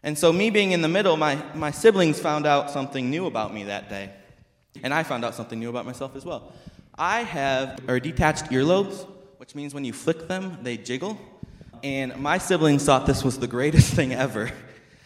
And 0.05 0.19
so, 0.19 0.35
me 0.35 0.51
being 0.51 0.73
in 0.73 0.83
the 0.83 0.89
middle, 0.89 1.17
my, 1.17 1.43
my 1.55 1.71
siblings 1.71 2.21
found 2.21 2.45
out 2.45 2.71
something 2.71 3.09
new 3.09 3.25
about 3.25 3.55
me 3.55 3.65
that 3.65 3.89
day. 3.89 4.11
And 4.83 4.93
I 4.93 5.03
found 5.03 5.25
out 5.25 5.35
something 5.35 5.59
new 5.59 5.71
about 5.71 5.87
myself 5.87 6.15
as 6.15 6.27
well. 6.27 6.53
I 6.95 7.23
have 7.23 7.81
or 7.89 7.99
detached 7.99 8.51
earlobes, 8.51 9.07
which 9.39 9.55
means 9.55 9.73
when 9.73 9.83
you 9.83 9.95
flick 9.95 10.29
them, 10.29 10.59
they 10.63 10.77
jiggle. 10.77 11.19
And 11.83 12.15
my 12.19 12.37
siblings 12.37 12.85
thought 12.85 13.07
this 13.07 13.25
was 13.25 13.39
the 13.39 13.47
greatest 13.47 13.95
thing 13.95 14.13
ever. 14.13 14.53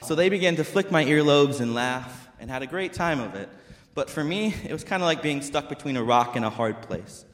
So 0.02 0.16
they 0.16 0.28
began 0.28 0.56
to 0.56 0.64
flick 0.64 0.90
my 0.90 1.04
earlobes 1.04 1.60
and 1.60 1.74
laugh 1.74 2.28
and 2.40 2.50
had 2.50 2.62
a 2.62 2.66
great 2.66 2.92
time 2.92 3.20
of 3.20 3.36
it. 3.36 3.48
But 3.94 4.10
for 4.10 4.24
me, 4.24 4.52
it 4.64 4.72
was 4.72 4.82
kind 4.82 5.00
of 5.00 5.06
like 5.06 5.22
being 5.22 5.42
stuck 5.42 5.68
between 5.68 5.96
a 5.96 6.02
rock 6.02 6.34
and 6.34 6.44
a 6.44 6.50
hard 6.50 6.82
place. 6.82 7.24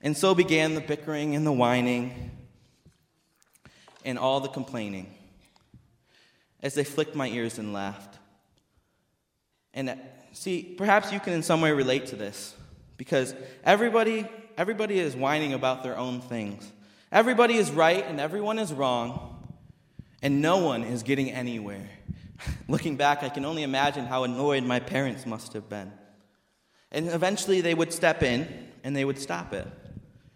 And 0.00 0.16
so 0.16 0.36
began 0.36 0.76
the 0.76 0.80
bickering 0.80 1.34
and 1.34 1.44
the 1.44 1.52
whining 1.52 2.30
and 4.04 4.20
all 4.20 4.38
the 4.38 4.48
complaining 4.48 5.12
as 6.64 6.72
they 6.72 6.82
flicked 6.82 7.14
my 7.14 7.28
ears 7.28 7.58
and 7.58 7.74
laughed. 7.74 8.18
And 9.74 9.90
uh, 9.90 9.96
see, 10.32 10.62
perhaps 10.62 11.12
you 11.12 11.20
can 11.20 11.34
in 11.34 11.42
some 11.42 11.60
way 11.60 11.70
relate 11.70 12.06
to 12.06 12.16
this 12.16 12.54
because 12.96 13.34
everybody, 13.62 14.26
everybody 14.56 14.98
is 14.98 15.14
whining 15.14 15.52
about 15.52 15.82
their 15.82 15.96
own 15.98 16.22
things. 16.22 16.72
Everybody 17.12 17.54
is 17.54 17.70
right 17.70 18.04
and 18.06 18.18
everyone 18.18 18.58
is 18.58 18.72
wrong, 18.72 19.46
and 20.22 20.40
no 20.40 20.58
one 20.58 20.82
is 20.84 21.02
getting 21.02 21.30
anywhere. 21.30 21.88
Looking 22.68 22.96
back, 22.96 23.22
I 23.22 23.28
can 23.28 23.44
only 23.44 23.62
imagine 23.62 24.06
how 24.06 24.24
annoyed 24.24 24.64
my 24.64 24.80
parents 24.80 25.26
must 25.26 25.52
have 25.52 25.68
been. 25.68 25.92
And 26.90 27.08
eventually 27.08 27.60
they 27.60 27.74
would 27.74 27.92
step 27.92 28.22
in 28.22 28.48
and 28.82 28.96
they 28.96 29.04
would 29.04 29.18
stop 29.18 29.52
it. 29.52 29.66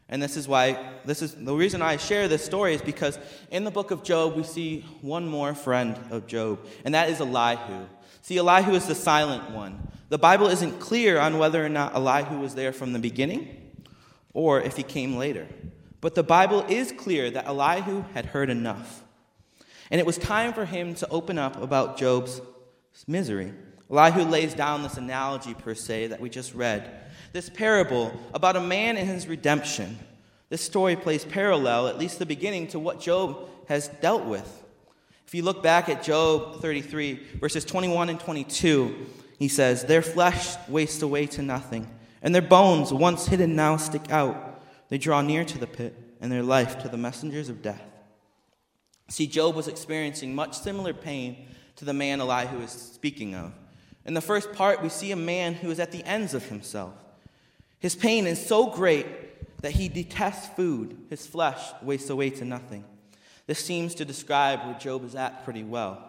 And 0.08 0.22
this 0.22 0.36
is 0.36 0.48
why, 0.48 0.92
this 1.04 1.20
is 1.20 1.34
the 1.34 1.54
reason 1.54 1.82
I 1.82 1.98
share 1.98 2.28
this 2.28 2.44
story 2.44 2.74
is 2.74 2.80
because 2.80 3.18
in 3.50 3.64
the 3.64 3.70
book 3.70 3.90
of 3.90 4.02
Job, 4.02 4.36
we 4.36 4.42
see 4.42 4.80
one 5.02 5.26
more 5.26 5.54
friend 5.54 5.98
of 6.10 6.26
Job, 6.26 6.64
and 6.84 6.94
that 6.94 7.10
is 7.10 7.20
Elihu. 7.20 7.86
See, 8.22 8.38
Elihu 8.38 8.72
is 8.72 8.86
the 8.86 8.94
silent 8.94 9.50
one. 9.50 9.88
The 10.08 10.18
Bible 10.18 10.46
isn't 10.46 10.80
clear 10.80 11.18
on 11.18 11.38
whether 11.38 11.64
or 11.64 11.68
not 11.68 11.94
Elihu 11.94 12.40
was 12.40 12.54
there 12.54 12.72
from 12.72 12.92
the 12.92 12.98
beginning 12.98 13.72
or 14.32 14.60
if 14.60 14.76
he 14.76 14.82
came 14.82 15.16
later. 15.16 15.46
But 16.00 16.14
the 16.14 16.22
Bible 16.22 16.64
is 16.68 16.92
clear 16.92 17.30
that 17.30 17.46
Elihu 17.46 18.04
had 18.14 18.26
heard 18.26 18.50
enough. 18.50 19.02
And 19.90 20.00
it 20.00 20.06
was 20.06 20.16
time 20.16 20.52
for 20.52 20.64
him 20.64 20.94
to 20.96 21.08
open 21.08 21.38
up 21.38 21.60
about 21.60 21.98
Job's 21.98 22.40
misery. 23.06 23.52
Elihu 23.90 24.22
lays 24.22 24.54
down 24.54 24.82
this 24.82 24.96
analogy, 24.96 25.54
per 25.54 25.74
se, 25.74 26.08
that 26.08 26.20
we 26.20 26.28
just 26.28 26.54
read 26.54 27.07
this 27.32 27.50
parable 27.50 28.12
about 28.34 28.56
a 28.56 28.60
man 28.60 28.96
and 28.96 29.08
his 29.08 29.26
redemption. 29.26 29.98
This 30.48 30.62
story 30.62 30.96
plays 30.96 31.24
parallel, 31.24 31.88
at 31.88 31.98
least 31.98 32.18
the 32.18 32.26
beginning, 32.26 32.68
to 32.68 32.78
what 32.78 33.00
Job 33.00 33.48
has 33.68 33.88
dealt 33.88 34.24
with. 34.24 34.64
If 35.26 35.34
you 35.34 35.42
look 35.42 35.62
back 35.62 35.88
at 35.90 36.02
Job 36.02 36.62
33, 36.62 37.20
verses 37.38 37.64
21 37.64 38.08
and 38.08 38.18
22, 38.18 39.06
he 39.38 39.48
says, 39.48 39.84
Their 39.84 40.00
flesh 40.00 40.56
wastes 40.68 41.02
away 41.02 41.26
to 41.26 41.42
nothing, 41.42 41.86
and 42.22 42.34
their 42.34 42.42
bones, 42.42 42.92
once 42.92 43.26
hidden, 43.26 43.54
now 43.54 43.76
stick 43.76 44.10
out. 44.10 44.62
They 44.88 44.96
draw 44.96 45.20
near 45.20 45.44
to 45.44 45.58
the 45.58 45.66
pit, 45.66 45.94
and 46.20 46.32
their 46.32 46.42
life 46.42 46.78
to 46.78 46.88
the 46.88 46.96
messengers 46.96 47.50
of 47.50 47.60
death. 47.60 47.82
See, 49.10 49.26
Job 49.26 49.54
was 49.54 49.68
experiencing 49.68 50.34
much 50.34 50.58
similar 50.58 50.94
pain 50.94 51.46
to 51.76 51.84
the 51.84 51.92
man 51.92 52.20
Elihu 52.20 52.60
is 52.60 52.70
speaking 52.70 53.34
of. 53.34 53.52
In 54.04 54.14
the 54.14 54.20
first 54.20 54.52
part, 54.52 54.82
we 54.82 54.88
see 54.88 55.12
a 55.12 55.16
man 55.16 55.54
who 55.54 55.70
is 55.70 55.78
at 55.78 55.92
the 55.92 56.02
ends 56.04 56.34
of 56.34 56.46
himself. 56.46 56.94
His 57.78 57.94
pain 57.94 58.26
is 58.26 58.44
so 58.44 58.70
great 58.70 59.06
that 59.62 59.72
he 59.72 59.88
detests 59.88 60.48
food. 60.54 60.96
His 61.10 61.26
flesh 61.26 61.60
wastes 61.82 62.10
away 62.10 62.30
to 62.30 62.44
nothing. 62.44 62.84
This 63.46 63.64
seems 63.64 63.94
to 63.96 64.04
describe 64.04 64.64
where 64.64 64.78
Job 64.78 65.04
is 65.04 65.14
at 65.14 65.44
pretty 65.44 65.64
well. 65.64 66.04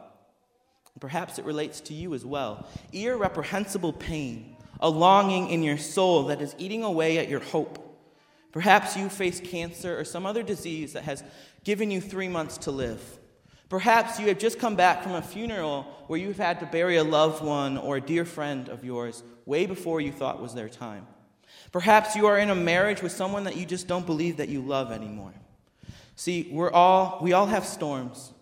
Perhaps 0.99 1.39
it 1.39 1.45
relates 1.45 1.79
to 1.81 1.93
you 1.93 2.13
as 2.13 2.25
well. 2.25 2.67
Irreprehensible 2.91 3.93
pain, 3.93 4.57
a 4.81 4.89
longing 4.89 5.49
in 5.49 5.63
your 5.63 5.77
soul 5.77 6.23
that 6.23 6.41
is 6.41 6.55
eating 6.57 6.83
away 6.83 7.17
at 7.17 7.29
your 7.29 7.39
hope. 7.39 7.85
Perhaps 8.51 8.97
you 8.97 9.07
face 9.07 9.39
cancer 9.39 9.97
or 9.97 10.03
some 10.03 10.25
other 10.25 10.43
disease 10.43 10.93
that 10.93 11.03
has 11.03 11.23
given 11.63 11.91
you 11.91 12.01
three 12.01 12.27
months 12.27 12.57
to 12.57 12.71
live. 12.71 13.19
Perhaps 13.69 14.19
you 14.19 14.27
have 14.27 14.39
just 14.39 14.59
come 14.59 14.75
back 14.75 15.03
from 15.03 15.13
a 15.13 15.21
funeral 15.21 15.83
where 16.07 16.19
you've 16.19 16.37
had 16.37 16.59
to 16.59 16.65
bury 16.65 16.97
a 16.97 17.03
loved 17.03 17.43
one 17.43 17.77
or 17.77 17.97
a 17.97 18.01
dear 18.01 18.25
friend 18.25 18.67
of 18.67 18.83
yours 18.83 19.23
way 19.45 19.65
before 19.67 20.01
you 20.01 20.11
thought 20.11 20.41
was 20.41 20.55
their 20.55 20.69
time. 20.69 21.05
Perhaps 21.71 22.15
you 22.15 22.25
are 22.25 22.37
in 22.37 22.49
a 22.49 22.55
marriage 22.55 23.01
with 23.01 23.11
someone 23.11 23.43
that 23.43 23.55
you 23.55 23.65
just 23.65 23.87
don't 23.87 24.05
believe 24.05 24.37
that 24.37 24.49
you 24.49 24.61
love 24.61 24.91
anymore. 24.91 25.33
See, 26.15 26.49
we're 26.51 26.71
all, 26.71 27.19
we 27.21 27.33
all 27.33 27.45
have 27.45 27.65
storms. 27.65 28.33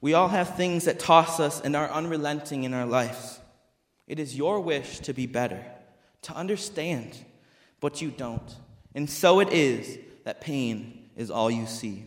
We 0.00 0.14
all 0.14 0.28
have 0.28 0.56
things 0.56 0.84
that 0.84 0.98
toss 0.98 1.40
us 1.40 1.60
and 1.60 1.74
are 1.74 1.90
unrelenting 1.90 2.64
in 2.64 2.72
our 2.72 2.86
lives. 2.86 3.40
It 4.06 4.18
is 4.18 4.36
your 4.36 4.60
wish 4.60 5.00
to 5.00 5.12
be 5.12 5.26
better, 5.26 5.64
to 6.22 6.34
understand, 6.34 7.18
but 7.80 8.00
you 8.00 8.10
don't. 8.10 8.54
And 8.94 9.10
so 9.10 9.40
it 9.40 9.52
is 9.52 9.98
that 10.24 10.40
pain 10.40 11.08
is 11.16 11.30
all 11.30 11.50
you 11.50 11.66
see. 11.66 12.04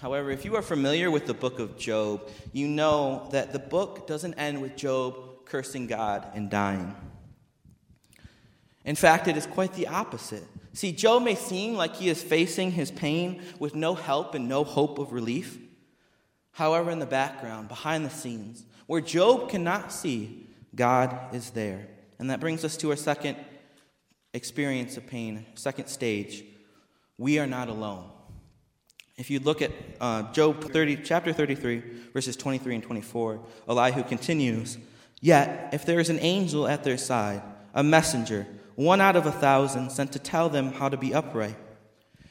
However, 0.00 0.30
if 0.30 0.44
you 0.44 0.56
are 0.56 0.62
familiar 0.62 1.10
with 1.10 1.26
the 1.26 1.34
book 1.34 1.58
of 1.58 1.78
Job, 1.78 2.28
you 2.52 2.68
know 2.68 3.28
that 3.32 3.52
the 3.52 3.58
book 3.58 4.06
doesn't 4.06 4.34
end 4.34 4.60
with 4.60 4.76
Job 4.76 5.46
cursing 5.46 5.86
God 5.86 6.26
and 6.34 6.50
dying. 6.50 6.94
In 8.86 8.94
fact, 8.94 9.26
it 9.28 9.36
is 9.36 9.46
quite 9.46 9.74
the 9.74 9.88
opposite. 9.88 10.44
See, 10.72 10.92
Job 10.92 11.24
may 11.24 11.34
seem 11.34 11.74
like 11.74 11.96
he 11.96 12.08
is 12.08 12.22
facing 12.22 12.70
his 12.70 12.90
pain 12.90 13.42
with 13.58 13.74
no 13.74 13.94
help 13.94 14.34
and 14.34 14.48
no 14.48 14.62
hope 14.62 14.98
of 14.98 15.12
relief. 15.12 15.58
However, 16.52 16.90
in 16.90 17.00
the 17.00 17.06
background, 17.06 17.68
behind 17.68 18.06
the 18.06 18.10
scenes, 18.10 18.64
where 18.86 19.00
Job 19.00 19.50
cannot 19.50 19.92
see, 19.92 20.46
God 20.74 21.34
is 21.34 21.50
there. 21.50 21.88
And 22.18 22.30
that 22.30 22.40
brings 22.40 22.64
us 22.64 22.76
to 22.78 22.90
our 22.90 22.96
second 22.96 23.36
experience 24.32 24.96
of 24.96 25.06
pain, 25.06 25.44
second 25.54 25.88
stage. 25.88 26.44
We 27.18 27.38
are 27.38 27.46
not 27.46 27.68
alone. 27.68 28.08
If 29.16 29.30
you 29.30 29.40
look 29.40 29.62
at 29.62 29.72
uh, 30.00 30.30
Job 30.32 30.62
30, 30.62 30.96
chapter 31.02 31.32
33, 31.32 31.82
verses 32.12 32.36
23 32.36 32.76
and 32.76 32.84
24, 32.84 33.40
Elihu 33.68 34.04
continues 34.04 34.78
Yet, 35.22 35.70
if 35.72 35.86
there 35.86 35.98
is 35.98 36.10
an 36.10 36.18
angel 36.20 36.68
at 36.68 36.84
their 36.84 36.98
side, 36.98 37.42
a 37.74 37.82
messenger, 37.82 38.46
one 38.76 39.00
out 39.00 39.16
of 39.16 39.26
a 39.26 39.32
thousand, 39.32 39.90
sent 39.90 40.12
to 40.12 40.18
tell 40.18 40.48
them 40.48 40.72
how 40.72 40.88
to 40.88 40.96
be 40.96 41.12
upright. 41.12 41.56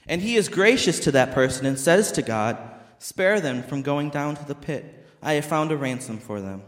And 0.07 0.21
he 0.21 0.35
is 0.35 0.47
gracious 0.47 0.99
to 1.01 1.11
that 1.11 1.33
person 1.33 1.65
and 1.65 1.77
says 1.77 2.11
to 2.13 2.21
God, 2.21 2.57
Spare 2.99 3.41
them 3.41 3.63
from 3.63 3.81
going 3.81 4.09
down 4.09 4.35
to 4.35 4.45
the 4.45 4.55
pit. 4.55 5.05
I 5.21 5.33
have 5.33 5.45
found 5.45 5.71
a 5.71 5.77
ransom 5.77 6.17
for 6.17 6.39
them. 6.39 6.61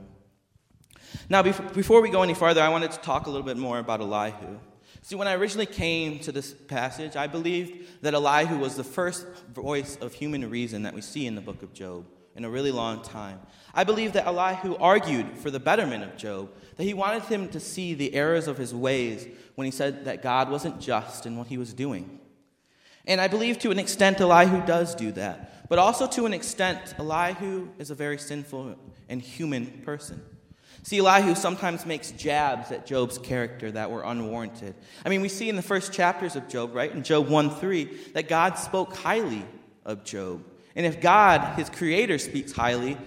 Now, 1.30 1.42
before 1.42 2.02
we 2.02 2.10
go 2.10 2.22
any 2.22 2.34
farther, 2.34 2.62
I 2.62 2.70
wanted 2.70 2.92
to 2.92 3.00
talk 3.00 3.28
a 3.28 3.30
little 3.30 3.46
bit 3.46 3.58
more 3.58 3.80
about 3.80 4.02
Elihu. 4.02 4.60
See, 5.04 5.16
when 5.16 5.28
I 5.28 5.36
originally 5.36 5.68
came 5.68 6.20
to 6.20 6.32
this 6.32 6.54
passage, 6.54 7.16
I 7.16 7.28
believed 7.28 8.02
that 8.02 8.14
Elihu 8.14 8.58
was 8.58 8.76
the 8.76 8.84
first 8.84 9.26
voice 9.54 9.98
of 10.02 10.14
human 10.14 10.50
reason 10.50 10.84
that 10.84 10.94
we 10.94 11.02
see 11.02 11.26
in 11.28 11.36
the 11.36 11.42
book 11.42 11.64
of 11.64 11.74
Job 11.74 12.06
in 12.38 12.46
a 12.46 12.50
really 12.50 12.72
long 12.72 13.02
time. 13.02 13.40
I 13.74 13.84
believe 13.84 14.14
that 14.14 14.28
Elihu 14.28 14.76
argued 14.78 15.38
for 15.38 15.52
the 15.52 15.60
betterment 15.60 16.04
of 16.04 16.16
Job, 16.16 16.50
that 16.78 16.84
he 16.84 16.94
wanted 16.94 17.24
him 17.24 17.50
to 17.50 17.60
see 17.60 17.94
the 17.94 18.14
errors 18.14 18.48
of 18.48 18.58
his 18.58 18.74
ways 18.74 19.28
when 19.56 19.66
he 19.66 19.72
said 19.72 20.06
that 20.06 20.22
God 20.22 20.50
wasn't 20.50 20.80
just 20.80 21.26
in 21.26 21.38
what 21.38 21.48
he 21.48 21.58
was 21.58 21.74
doing. 21.74 22.20
And 23.06 23.20
I 23.20 23.28
believe 23.28 23.58
to 23.60 23.72
an 23.72 23.80
extent 23.80 24.22
Elihu 24.22 24.66
does 24.66 24.94
do 24.94 25.12
that. 25.14 25.68
But 25.70 25.80
also 25.80 26.08
to 26.08 26.26
an 26.26 26.34
extent, 26.34 26.94
Elihu 27.00 27.70
is 27.78 27.90
a 27.90 27.96
very 27.96 28.18
sinful 28.18 28.76
and 29.10 29.22
human 29.22 29.82
person. 29.84 30.22
See, 30.84 31.00
Elihu 31.00 31.36
sometimes 31.36 31.86
makes 31.86 32.12
jabs 32.12 32.72
at 32.72 32.86
Job's 32.86 33.18
character 33.18 33.72
that 33.72 33.92
were 33.92 34.04
unwarranted. 34.04 34.76
I 35.06 35.10
mean, 35.10 35.22
we 35.22 35.30
see 35.30 35.50
in 35.50 35.56
the 35.56 35.62
first 35.62 35.92
chapters 35.92 36.36
of 36.36 36.48
Job, 36.48 36.74
right, 36.74 36.92
in 36.92 37.04
Job 37.04 37.28
1 37.28 37.50
3, 37.50 37.84
that 38.14 38.30
God 38.30 38.58
spoke 38.58 38.96
highly 38.96 39.44
of 39.84 40.04
Job. 40.04 40.44
And 40.78 40.86
if 40.86 41.02
God, 41.02 41.56
his 41.58 41.72
creator, 41.72 42.20
speaks 42.20 42.52
highly, 42.52 42.98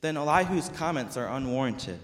then 0.00 0.16
Elihu's 0.16 0.68
comments 0.70 1.16
are 1.16 1.26
unwarranted. 1.26 1.98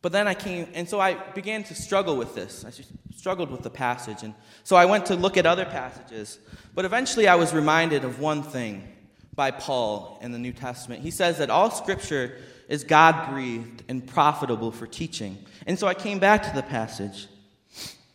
But 0.00 0.12
then 0.12 0.28
I 0.28 0.34
came, 0.34 0.68
and 0.72 0.88
so 0.88 1.00
I 1.00 1.14
began 1.14 1.64
to 1.64 1.74
struggle 1.74 2.16
with 2.16 2.36
this. 2.36 2.64
I 2.64 2.70
struggled 3.16 3.50
with 3.50 3.62
the 3.62 3.70
passage. 3.70 4.22
And 4.22 4.34
so 4.62 4.76
I 4.76 4.84
went 4.84 5.06
to 5.06 5.16
look 5.16 5.36
at 5.36 5.46
other 5.46 5.64
passages. 5.64 6.38
But 6.76 6.84
eventually 6.84 7.26
I 7.26 7.34
was 7.34 7.52
reminded 7.52 8.04
of 8.04 8.20
one 8.20 8.44
thing 8.44 8.86
by 9.34 9.50
Paul 9.50 10.20
in 10.22 10.30
the 10.30 10.38
New 10.38 10.52
Testament. 10.52 11.02
He 11.02 11.10
says 11.10 11.38
that 11.38 11.50
all 11.50 11.72
scripture 11.72 12.38
is 12.68 12.84
God 12.84 13.30
breathed 13.30 13.82
and 13.88 14.06
profitable 14.06 14.70
for 14.70 14.86
teaching. 14.86 15.44
And 15.66 15.76
so 15.76 15.88
I 15.88 15.94
came 15.94 16.20
back 16.20 16.44
to 16.44 16.54
the 16.54 16.62
passage. 16.62 17.26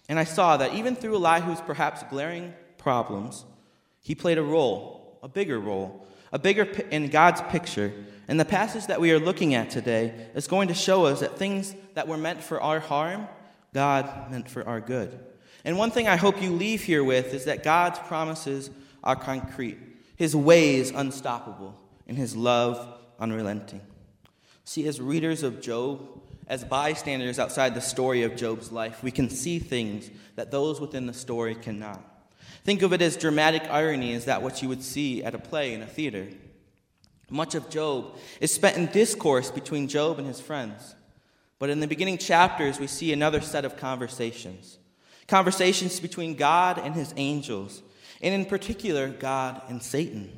And 0.08 0.18
I 0.18 0.24
saw 0.24 0.56
that 0.56 0.76
even 0.76 0.96
through 0.96 1.18
Elihu's 1.18 1.60
perhaps 1.60 2.04
glaring 2.10 2.54
problems, 2.80 3.46
he 4.02 4.16
played 4.16 4.40
a 4.40 4.44
role, 4.44 5.20
a 5.22 5.28
bigger 5.28 5.60
role, 5.60 6.08
a 6.32 6.40
bigger 6.40 6.64
in 6.90 7.10
God's 7.10 7.42
picture. 7.44 7.94
And 8.28 8.40
the 8.40 8.46
passage 8.46 8.88
that 8.88 9.00
we 9.00 9.12
are 9.12 9.20
looking 9.20 9.54
at 9.54 9.70
today 9.70 10.28
is 10.34 10.48
going 10.48 10.70
to 10.70 10.74
show 10.74 11.06
us 11.06 11.20
that 11.20 11.38
things 11.38 11.76
that 11.94 12.08
were 12.08 12.18
meant 12.18 12.42
for 12.42 12.62
our 12.62 12.80
harm, 12.80 13.28
God 13.74 14.32
meant 14.32 14.50
for 14.50 14.68
our 14.68 14.80
good. 14.80 15.20
And 15.66 15.78
one 15.78 15.92
thing 15.92 16.08
I 16.08 16.16
hope 16.16 16.42
you 16.42 16.52
leave 16.52 16.84
here 16.84 17.04
with 17.04 17.34
is 17.34 17.46
that 17.46 17.64
God's 17.64 18.00
promises 18.00 18.70
are 19.04 19.16
concrete, 19.16 19.78
His 20.16 20.36
ways 20.36 20.92
unstoppable, 20.92 21.80
and 22.08 22.18
His 22.18 22.36
love 22.36 23.00
unrelenting. 23.20 23.82
See, 24.64 24.88
as 24.88 25.02
readers 25.02 25.44
of 25.44 25.62
Job, 25.62 26.22
as 26.48 26.64
bystanders 26.64 27.40
outside 27.40 27.76
the 27.76 27.82
story 27.82 28.24
of 28.24 28.36
Job's 28.36 28.72
life, 28.72 29.04
we 29.04 29.12
can 29.12 29.30
see 29.30 29.60
things 29.60 30.10
that 30.36 30.52
those 30.52 30.80
within 30.80 31.06
the 31.06 31.14
story 31.14 31.56
cannot. 31.56 32.04
Think 32.64 32.82
of 32.82 32.94
it 32.94 33.02
as 33.02 33.18
dramatic 33.18 33.64
irony. 33.70 34.14
Is 34.14 34.26
that 34.26 34.42
what 34.42 34.62
you 34.62 34.70
would 34.70 34.84
see 34.84 35.24
at 35.24 35.36
a 35.36 35.40
play 35.40 35.74
in 35.74 35.82
a 35.82 35.88
theater? 35.88 36.28
Much 37.30 37.56
of 37.56 37.70
Job 37.70 38.18
is 38.42 38.54
spent 38.54 38.78
in 38.78 38.88
discourse 38.88 39.52
between 39.52 39.88
Job 39.88 40.20
and 40.20 40.28
his 40.28 40.42
friends. 40.42 40.96
But 41.60 41.70
in 41.70 41.80
the 41.80 41.88
beginning 41.88 42.18
chapters, 42.18 42.80
we 42.80 42.88
see 42.88 43.14
another 43.14 43.42
set 43.42 43.66
of 43.66 43.78
conversations 43.78 44.78
conversations 45.28 46.00
between 46.00 46.34
God 46.34 46.80
and 46.80 46.96
his 46.96 47.14
angels, 47.16 47.84
and 48.20 48.34
in 48.34 48.46
particular, 48.46 49.10
God 49.10 49.62
and 49.70 49.82
Satan. 49.82 50.32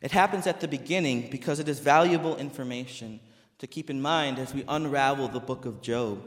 It 0.00 0.10
happens 0.10 0.46
at 0.46 0.60
the 0.60 0.68
beginning 0.68 1.28
because 1.30 1.58
it 1.58 1.68
is 1.68 1.80
valuable 1.80 2.36
information 2.36 3.20
to 3.58 3.66
keep 3.66 3.90
in 3.90 4.00
mind 4.00 4.38
as 4.38 4.54
we 4.54 4.64
unravel 4.68 5.28
the 5.28 5.40
book 5.40 5.66
of 5.66 5.82
Job. 5.82 6.22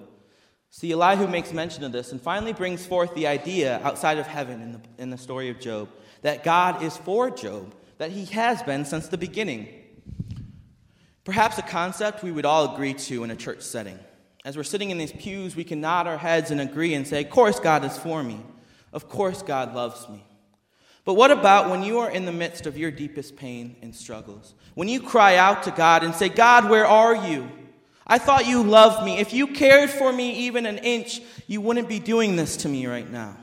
See, 0.71 0.91
Elihu 0.91 1.27
makes 1.27 1.51
mention 1.51 1.83
of 1.83 1.91
this 1.91 2.11
and 2.11 2.21
finally 2.21 2.53
brings 2.53 2.85
forth 2.85 3.13
the 3.15 3.27
idea 3.27 3.81
outside 3.83 4.17
of 4.17 4.27
heaven 4.27 4.61
in 4.61 4.71
the, 4.73 4.81
in 4.97 5.09
the 5.09 5.17
story 5.17 5.49
of 5.49 5.59
Job 5.59 5.89
that 6.21 6.43
God 6.43 6.83
is 6.83 6.97
for 6.97 7.29
Job, 7.29 7.73
that 7.97 8.11
he 8.11 8.25
has 8.25 8.61
been 8.63 8.85
since 8.85 9.07
the 9.07 9.17
beginning. 9.17 9.69
Perhaps 11.23 11.57
a 11.57 11.63
concept 11.63 12.23
we 12.23 12.31
would 12.31 12.45
all 12.45 12.73
agree 12.73 12.93
to 12.93 13.23
in 13.23 13.31
a 13.31 13.35
church 13.35 13.61
setting. 13.61 13.99
As 14.45 14.57
we're 14.57 14.63
sitting 14.63 14.89
in 14.89 14.97
these 14.97 15.11
pews, 15.11 15.55
we 15.55 15.63
can 15.63 15.81
nod 15.81 16.07
our 16.07 16.17
heads 16.17 16.51
and 16.51 16.61
agree 16.61 16.93
and 16.93 17.07
say, 17.07 17.23
Of 17.23 17.29
course, 17.29 17.59
God 17.59 17.83
is 17.83 17.97
for 17.97 18.23
me. 18.23 18.41
Of 18.93 19.09
course, 19.09 19.41
God 19.41 19.75
loves 19.75 20.07
me. 20.09 20.25
But 21.05 21.13
what 21.15 21.31
about 21.31 21.69
when 21.69 21.83
you 21.83 21.99
are 21.99 22.09
in 22.09 22.25
the 22.25 22.31
midst 22.31 22.65
of 22.65 22.77
your 22.77 22.91
deepest 22.91 23.35
pain 23.35 23.75
and 23.81 23.95
struggles? 23.95 24.53
When 24.75 24.87
you 24.87 25.01
cry 25.01 25.35
out 25.35 25.63
to 25.63 25.71
God 25.71 26.03
and 26.03 26.15
say, 26.15 26.29
God, 26.29 26.69
where 26.69 26.85
are 26.85 27.27
you? 27.27 27.49
I 28.11 28.17
thought 28.17 28.47
you 28.47 28.63
loved 28.63 29.05
me. 29.05 29.19
If 29.19 29.33
you 29.33 29.45
cared 29.45 29.91
for 29.91 30.11
me 30.11 30.47
even 30.47 30.65
an 30.65 30.79
inch, 30.79 31.21
you 31.45 31.61
wouldn't 31.61 31.87
be 31.87 31.99
doing 31.99 32.35
this 32.35 32.57
to 32.57 32.67
me 32.67 32.87
right 32.87 33.09
now. 33.09 33.37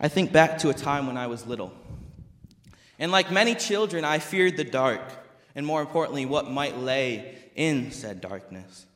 I 0.00 0.08
think 0.08 0.32
back 0.32 0.58
to 0.58 0.70
a 0.70 0.74
time 0.74 1.06
when 1.06 1.18
I 1.18 1.26
was 1.26 1.46
little. 1.46 1.70
And 2.98 3.12
like 3.12 3.30
many 3.30 3.54
children, 3.54 4.06
I 4.06 4.20
feared 4.20 4.56
the 4.56 4.64
dark, 4.64 5.02
and 5.54 5.66
more 5.66 5.82
importantly, 5.82 6.24
what 6.24 6.50
might 6.50 6.78
lay 6.78 7.36
in 7.54 7.92
said 7.92 8.22
darkness. 8.22 8.86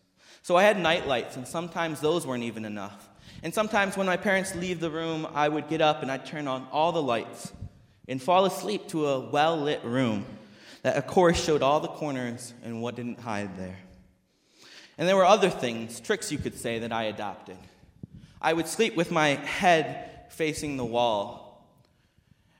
So 0.42 0.56
I 0.56 0.62
had 0.62 0.80
night 0.80 1.06
lights, 1.06 1.36
and 1.36 1.46
sometimes 1.46 2.00
those 2.00 2.26
weren't 2.26 2.44
even 2.44 2.64
enough. 2.64 3.10
And 3.42 3.52
sometimes 3.52 3.96
when 3.98 4.06
my 4.06 4.16
parents 4.16 4.54
leave 4.54 4.80
the 4.80 4.90
room, 4.90 5.26
I 5.34 5.50
would 5.50 5.68
get 5.68 5.82
up 5.82 6.00
and 6.00 6.10
I'd 6.10 6.24
turn 6.24 6.48
on 6.48 6.66
all 6.72 6.92
the 6.92 7.02
lights 7.02 7.52
and 8.08 8.22
fall 8.22 8.46
asleep 8.46 8.88
to 8.88 9.06
a 9.06 9.20
well 9.20 9.58
lit 9.58 9.84
room 9.84 10.24
that, 10.82 10.96
of 10.96 11.06
course, 11.06 11.44
showed 11.44 11.62
all 11.62 11.80
the 11.80 11.88
corners 11.88 12.54
and 12.64 12.80
what 12.80 12.96
didn't 12.96 13.20
hide 13.20 13.56
there. 13.58 13.76
And 14.98 15.08
there 15.08 15.16
were 15.16 15.24
other 15.24 15.48
things, 15.48 16.00
tricks 16.00 16.30
you 16.32 16.38
could 16.38 16.58
say, 16.58 16.80
that 16.80 16.92
I 16.92 17.04
adopted. 17.04 17.56
I 18.42 18.52
would 18.52 18.66
sleep 18.66 18.96
with 18.96 19.10
my 19.10 19.28
head 19.28 20.26
facing 20.30 20.76
the 20.76 20.84
wall. 20.84 21.66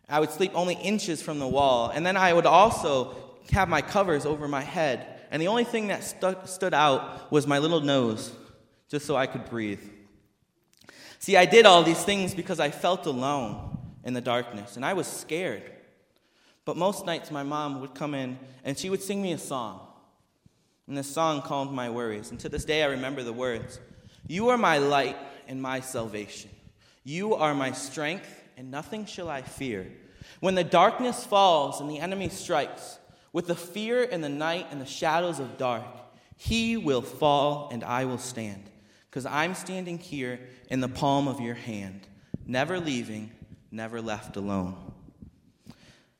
I 0.08 0.20
would 0.20 0.30
sleep 0.30 0.52
only 0.54 0.74
inches 0.74 1.20
from 1.20 1.40
the 1.40 1.48
wall. 1.48 1.90
And 1.92 2.06
then 2.06 2.16
I 2.16 2.32
would 2.32 2.46
also 2.46 3.14
have 3.50 3.68
my 3.68 3.82
covers 3.82 4.24
over 4.24 4.48
my 4.48 4.62
head. 4.62 5.06
And 5.30 5.42
the 5.42 5.48
only 5.48 5.64
thing 5.64 5.88
that 5.88 6.04
stu- 6.04 6.36
stood 6.46 6.72
out 6.72 7.30
was 7.30 7.46
my 7.46 7.58
little 7.58 7.80
nose, 7.80 8.32
just 8.88 9.04
so 9.04 9.16
I 9.16 9.26
could 9.26 9.44
breathe. 9.50 9.82
See, 11.18 11.36
I 11.36 11.44
did 11.44 11.66
all 11.66 11.82
these 11.82 12.02
things 12.02 12.34
because 12.34 12.60
I 12.60 12.70
felt 12.70 13.04
alone 13.06 13.76
in 14.04 14.14
the 14.14 14.20
darkness, 14.20 14.76
and 14.76 14.84
I 14.84 14.94
was 14.94 15.06
scared. 15.06 15.62
But 16.64 16.76
most 16.76 17.04
nights, 17.04 17.30
my 17.30 17.42
mom 17.42 17.80
would 17.80 17.94
come 17.94 18.14
in 18.14 18.38
and 18.62 18.78
she 18.78 18.90
would 18.90 19.02
sing 19.02 19.20
me 19.20 19.32
a 19.32 19.38
song. 19.38 19.87
And 20.88 20.96
this 20.96 21.12
song 21.12 21.42
calmed 21.42 21.72
my 21.72 21.90
worries. 21.90 22.30
And 22.30 22.40
to 22.40 22.48
this 22.48 22.64
day, 22.64 22.82
I 22.82 22.86
remember 22.86 23.22
the 23.22 23.32
words 23.32 23.78
You 24.26 24.48
are 24.48 24.58
my 24.58 24.78
light 24.78 25.16
and 25.46 25.60
my 25.60 25.80
salvation. 25.80 26.50
You 27.04 27.34
are 27.34 27.54
my 27.54 27.72
strength, 27.72 28.28
and 28.56 28.70
nothing 28.70 29.04
shall 29.04 29.28
I 29.28 29.42
fear. 29.42 29.86
When 30.40 30.54
the 30.54 30.64
darkness 30.64 31.24
falls 31.24 31.80
and 31.80 31.90
the 31.90 32.00
enemy 32.00 32.30
strikes, 32.30 32.98
with 33.32 33.46
the 33.46 33.54
fear 33.54 34.02
in 34.02 34.22
the 34.22 34.28
night 34.28 34.66
and 34.70 34.80
the 34.80 34.86
shadows 34.86 35.38
of 35.38 35.58
dark, 35.58 35.84
he 36.36 36.76
will 36.76 37.02
fall 37.02 37.68
and 37.70 37.84
I 37.84 38.06
will 38.06 38.18
stand. 38.18 38.70
Because 39.10 39.26
I'm 39.26 39.54
standing 39.54 39.98
here 39.98 40.40
in 40.70 40.80
the 40.80 40.88
palm 40.88 41.28
of 41.28 41.40
your 41.40 41.54
hand, 41.54 42.06
never 42.46 42.80
leaving, 42.80 43.30
never 43.70 44.00
left 44.00 44.36
alone. 44.36 44.76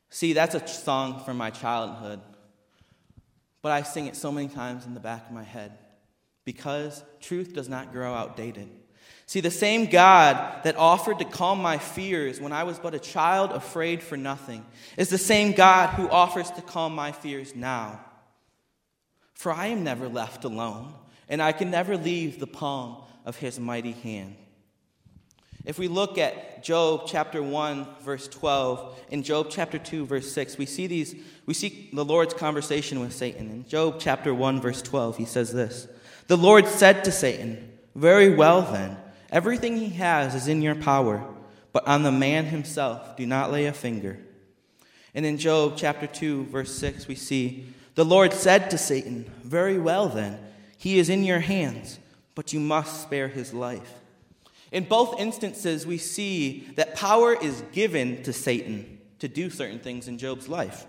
See, 0.09 0.33
that's 0.33 0.55
a 0.55 0.67
song 0.67 1.23
from 1.23 1.37
my 1.37 1.49
childhood 1.49 2.21
but 3.61 3.71
I 3.71 3.83
sing 3.83 4.07
it 4.07 4.15
so 4.15 4.31
many 4.31 4.47
times 4.47 4.85
in 4.85 4.93
the 4.93 4.99
back 4.99 5.27
of 5.27 5.33
my 5.33 5.43
head 5.43 5.77
because 6.45 7.03
truth 7.19 7.53
does 7.53 7.69
not 7.69 7.91
grow 7.91 8.13
outdated. 8.13 8.69
See, 9.25 9.41
the 9.41 9.51
same 9.51 9.85
God 9.85 10.63
that 10.63 10.75
offered 10.75 11.19
to 11.19 11.25
calm 11.25 11.61
my 11.61 11.77
fears 11.77 12.41
when 12.41 12.51
I 12.51 12.63
was 12.63 12.79
but 12.79 12.95
a 12.95 12.99
child 12.99 13.51
afraid 13.51 14.01
for 14.01 14.17
nothing 14.17 14.65
is 14.97 15.09
the 15.09 15.19
same 15.19 15.51
God 15.51 15.89
who 15.89 16.09
offers 16.09 16.49
to 16.51 16.63
calm 16.63 16.95
my 16.95 17.11
fears 17.11 17.55
now. 17.55 17.99
For 19.35 19.51
I 19.51 19.67
am 19.67 19.83
never 19.83 20.09
left 20.09 20.45
alone, 20.45 20.93
and 21.29 21.41
I 21.41 21.51
can 21.51 21.69
never 21.69 21.95
leave 21.95 22.39
the 22.39 22.47
palm 22.47 23.03
of 23.23 23.35
his 23.35 23.59
mighty 23.59 23.91
hand. 23.91 24.35
If 25.65 25.77
we 25.77 25.87
look 25.87 26.17
at 26.17 26.63
Job 26.63 27.03
chapter 27.05 27.43
1 27.43 27.87
verse 28.01 28.27
12 28.27 28.99
and 29.11 29.23
Job 29.23 29.47
chapter 29.49 29.77
2 29.77 30.05
verse 30.05 30.31
6, 30.31 30.57
we 30.57 30.65
see 30.65 30.87
these 30.87 31.15
we 31.45 31.53
see 31.53 31.89
the 31.91 32.05
Lord's 32.05 32.33
conversation 32.33 32.99
with 32.99 33.13
Satan. 33.13 33.49
In 33.49 33.67
Job 33.67 33.95
chapter 33.99 34.33
1 34.33 34.61
verse 34.61 34.81
12, 34.81 35.17
he 35.17 35.25
says 35.25 35.51
this. 35.51 35.87
The 36.27 36.37
Lord 36.37 36.67
said 36.67 37.03
to 37.03 37.11
Satan, 37.11 37.71
"Very 37.95 38.33
well 38.33 38.61
then, 38.61 38.97
everything 39.31 39.77
he 39.77 39.89
has 39.89 40.33
is 40.35 40.47
in 40.47 40.61
your 40.61 40.75
power, 40.75 41.27
but 41.73 41.87
on 41.87 42.03
the 42.03 42.11
man 42.11 42.45
himself 42.45 43.17
do 43.17 43.25
not 43.25 43.51
lay 43.51 43.65
a 43.65 43.73
finger." 43.73 44.19
And 45.13 45.25
in 45.25 45.37
Job 45.37 45.73
chapter 45.75 46.07
2 46.07 46.45
verse 46.45 46.73
6, 46.73 47.07
we 47.07 47.15
see 47.15 47.65
the 47.95 48.05
Lord 48.05 48.31
said 48.31 48.69
to 48.69 48.77
Satan, 48.77 49.29
"Very 49.43 49.77
well 49.77 50.07
then, 50.07 50.39
he 50.77 50.99
is 50.99 51.09
in 51.09 51.25
your 51.25 51.39
hands, 51.39 51.99
but 52.33 52.53
you 52.53 52.59
must 52.59 53.01
spare 53.01 53.27
his 53.27 53.53
life." 53.53 53.95
In 54.71 54.83
both 54.83 55.19
instances, 55.19 55.87
we 55.87 55.97
see 55.97 56.67
that 56.75 56.95
power 56.95 57.33
is 57.33 57.63
given 57.71 58.23
to 58.23 58.33
Satan 58.33 58.99
to 59.19 59.27
do 59.27 59.49
certain 59.49 59.79
things 59.79 60.07
in 60.07 60.17
Job's 60.17 60.47
life. 60.47 60.85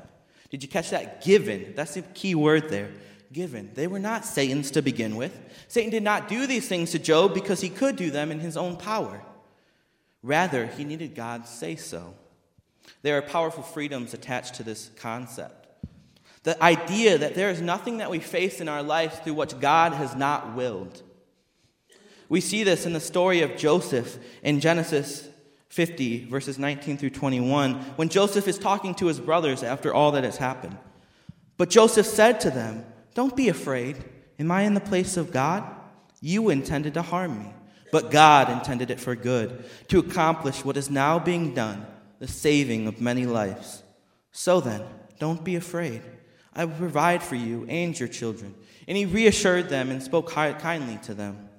Did 0.51 0.63
you 0.63 0.69
catch 0.69 0.91
that? 0.91 1.23
Given. 1.23 1.73
That's 1.77 1.95
the 1.95 2.03
key 2.03 2.35
word 2.35 2.69
there. 2.69 2.91
Given. 3.33 3.71
They 3.75 3.87
were 3.87 3.99
not 3.99 4.25
Satan's 4.25 4.71
to 4.73 4.83
begin 4.83 5.17
with. 5.17 5.39
Satan 5.69 5.91
did 5.91 6.03
not 6.03 6.29
do 6.29 6.47
these 6.47 6.69
things 6.69 6.91
to 6.91 6.99
Job 6.99 7.33
because 7.33 7.61
he 7.61 7.69
could 7.69 7.97
do 7.97 8.11
them 8.11 8.31
in 8.31 8.41
his 8.41 8.57
own 8.57 8.77
power. 8.77 9.23
Rather, 10.23 10.67
he 10.67 10.85
needed 10.85 11.15
God's 11.15 11.49
say 11.49 11.77
so. 11.77 12.15
There 13.03 13.17
are 13.17 13.23
powerful 13.23 13.63
freedoms 13.63 14.13
attached 14.13 14.55
to 14.57 14.63
this 14.63 14.91
concept. 14.97 15.69
The 16.43 16.63
idea 16.63 17.19
that 17.19 17.35
there 17.35 17.51
is 17.51 17.61
nothing 17.61 17.99
that 17.99 18.11
we 18.11 18.19
face 18.19 18.61
in 18.61 18.69
our 18.69 18.83
life 18.83 19.23
through 19.23 19.35
which 19.35 19.59
God 19.61 19.93
has 19.93 20.17
not 20.17 20.55
willed. 20.55 21.03
We 22.31 22.41
see 22.41 22.63
this 22.63 22.87
in 22.87 22.93
the 22.93 23.01
story 23.01 23.43
of 23.43 23.57
Joseph 23.57 24.17
in 24.45 24.61
Genesis 24.61 25.29
50, 25.69 26.27
verses 26.27 26.61
19 26.61 26.97
through 26.97 27.11
21, 27.11 27.75
when 27.97 28.09
Joseph 28.09 28.47
is 28.47 28.57
talking 28.57 28.95
to 28.95 29.07
his 29.07 29.19
brothers 29.19 29.65
after 29.65 29.93
all 29.93 30.13
that 30.13 30.23
has 30.23 30.37
happened. 30.37 30.79
But 31.57 31.71
Joseph 31.71 32.07
said 32.07 32.41
to 32.41 32.51
them, 32.51 32.87
Don't 33.15 33.37
be 33.37 33.49
afraid. 33.49 33.97
Am 34.39 34.51
I 34.53 34.63
in 34.63 34.75
the 34.75 34.81
place 34.81 35.17
of 35.17 35.33
God? 35.33 35.65
You 36.21 36.51
intended 36.51 36.95
to 36.95 37.03
harm 37.03 37.37
me, 37.37 37.53
but 37.91 38.13
God 38.13 38.49
intended 38.49 38.93
it 38.93 39.01
for 39.01 39.17
good, 39.17 39.69
to 39.89 39.99
accomplish 39.99 40.65
what 40.65 40.77
is 40.77 40.89
now 40.89 41.19
being 41.19 41.53
done, 41.53 41.85
the 42.21 42.29
saving 42.29 42.87
of 42.87 43.01
many 43.01 43.27
lives. 43.27 43.83
So 44.31 44.61
then, 44.61 44.83
don't 45.19 45.43
be 45.43 45.57
afraid. 45.57 46.03
I 46.55 46.65
will 46.65 46.77
provide 46.77 47.25
for 47.25 47.35
you 47.35 47.67
and 47.69 47.99
your 47.99 48.09
children. 48.09 48.55
And 48.87 48.97
he 48.97 49.05
reassured 49.05 49.69
them 49.69 49.91
and 49.91 50.01
spoke 50.01 50.29
kindly 50.29 50.99
to 51.03 51.15
them. 51.15 51.50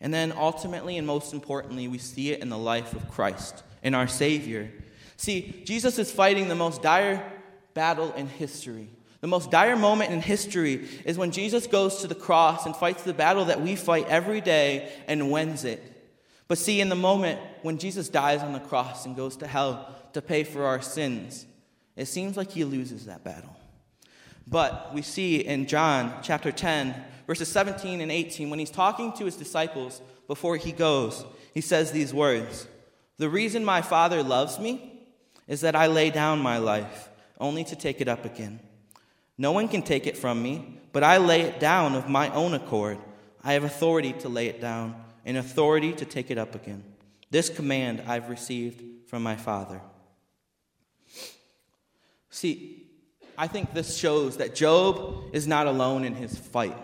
And 0.00 0.12
then 0.12 0.32
ultimately 0.32 0.98
and 0.98 1.06
most 1.06 1.32
importantly, 1.32 1.88
we 1.88 1.98
see 1.98 2.30
it 2.32 2.40
in 2.40 2.48
the 2.48 2.58
life 2.58 2.92
of 2.94 3.10
Christ, 3.10 3.62
in 3.82 3.94
our 3.94 4.06
Savior. 4.06 4.70
See, 5.16 5.62
Jesus 5.64 5.98
is 5.98 6.10
fighting 6.10 6.48
the 6.48 6.54
most 6.54 6.82
dire 6.82 7.32
battle 7.74 8.12
in 8.12 8.26
history. 8.26 8.88
The 9.20 9.26
most 9.26 9.50
dire 9.50 9.76
moment 9.76 10.12
in 10.12 10.20
history 10.20 10.86
is 11.04 11.16
when 11.16 11.30
Jesus 11.30 11.66
goes 11.66 12.02
to 12.02 12.06
the 12.06 12.14
cross 12.14 12.66
and 12.66 12.76
fights 12.76 13.02
the 13.02 13.14
battle 13.14 13.46
that 13.46 13.62
we 13.62 13.74
fight 13.74 14.06
every 14.08 14.40
day 14.40 14.92
and 15.08 15.30
wins 15.30 15.64
it. 15.64 15.82
But 16.48 16.58
see, 16.58 16.80
in 16.80 16.88
the 16.88 16.94
moment 16.94 17.40
when 17.62 17.78
Jesus 17.78 18.08
dies 18.08 18.42
on 18.42 18.52
the 18.52 18.60
cross 18.60 19.06
and 19.06 19.16
goes 19.16 19.36
to 19.38 19.46
hell 19.46 19.94
to 20.12 20.22
pay 20.22 20.44
for 20.44 20.64
our 20.64 20.80
sins, 20.80 21.46
it 21.96 22.06
seems 22.06 22.36
like 22.36 22.50
he 22.50 22.64
loses 22.64 23.06
that 23.06 23.24
battle. 23.24 23.56
But 24.46 24.94
we 24.94 25.02
see 25.02 25.44
in 25.44 25.66
John 25.66 26.14
chapter 26.22 26.52
10, 26.52 26.94
verses 27.26 27.48
17 27.48 28.00
and 28.00 28.12
18, 28.12 28.48
when 28.48 28.58
he's 28.58 28.70
talking 28.70 29.12
to 29.14 29.24
his 29.24 29.36
disciples, 29.36 30.00
before 30.28 30.56
he 30.56 30.72
goes, 30.72 31.24
he 31.52 31.60
says 31.60 31.92
these 31.92 32.14
words 32.14 32.68
The 33.18 33.28
reason 33.28 33.64
my 33.64 33.82
Father 33.82 34.22
loves 34.22 34.58
me 34.58 35.00
is 35.48 35.60
that 35.62 35.76
I 35.76 35.86
lay 35.86 36.10
down 36.10 36.40
my 36.40 36.58
life, 36.58 37.08
only 37.40 37.64
to 37.64 37.76
take 37.76 38.00
it 38.00 38.08
up 38.08 38.24
again. 38.24 38.60
No 39.38 39.52
one 39.52 39.68
can 39.68 39.82
take 39.82 40.06
it 40.06 40.16
from 40.16 40.42
me, 40.42 40.80
but 40.92 41.04
I 41.04 41.18
lay 41.18 41.42
it 41.42 41.60
down 41.60 41.94
of 41.94 42.08
my 42.08 42.30
own 42.30 42.54
accord. 42.54 42.98
I 43.44 43.52
have 43.52 43.64
authority 43.64 44.12
to 44.14 44.28
lay 44.28 44.46
it 44.46 44.60
down 44.60 44.94
and 45.24 45.36
authority 45.36 45.92
to 45.92 46.04
take 46.04 46.30
it 46.30 46.38
up 46.38 46.54
again. 46.54 46.82
This 47.30 47.48
command 47.48 48.02
I've 48.06 48.30
received 48.30 48.82
from 49.08 49.22
my 49.22 49.36
Father. 49.36 49.80
See, 52.30 52.85
I 53.38 53.46
think 53.46 53.72
this 53.72 53.96
shows 53.96 54.38
that 54.38 54.54
Job 54.54 55.24
is 55.32 55.46
not 55.46 55.66
alone 55.66 56.04
in 56.04 56.14
his 56.14 56.36
fight. 56.36 56.76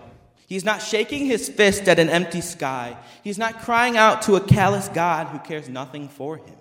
He's 0.47 0.65
not 0.65 0.83
shaking 0.83 1.25
his 1.25 1.49
fist 1.49 1.89
at 1.89 1.99
an 1.99 2.11
empty 2.11 2.43
sky. 2.43 2.99
He's 3.25 3.39
not 3.39 3.63
crying 3.63 3.97
out 3.97 4.23
to 4.23 4.37
a 4.37 4.41
callous 4.41 4.89
God 4.89 5.29
who 5.29 5.39
cares 5.39 5.69
nothing 5.69 6.09
for 6.09 6.37
him. 6.37 6.57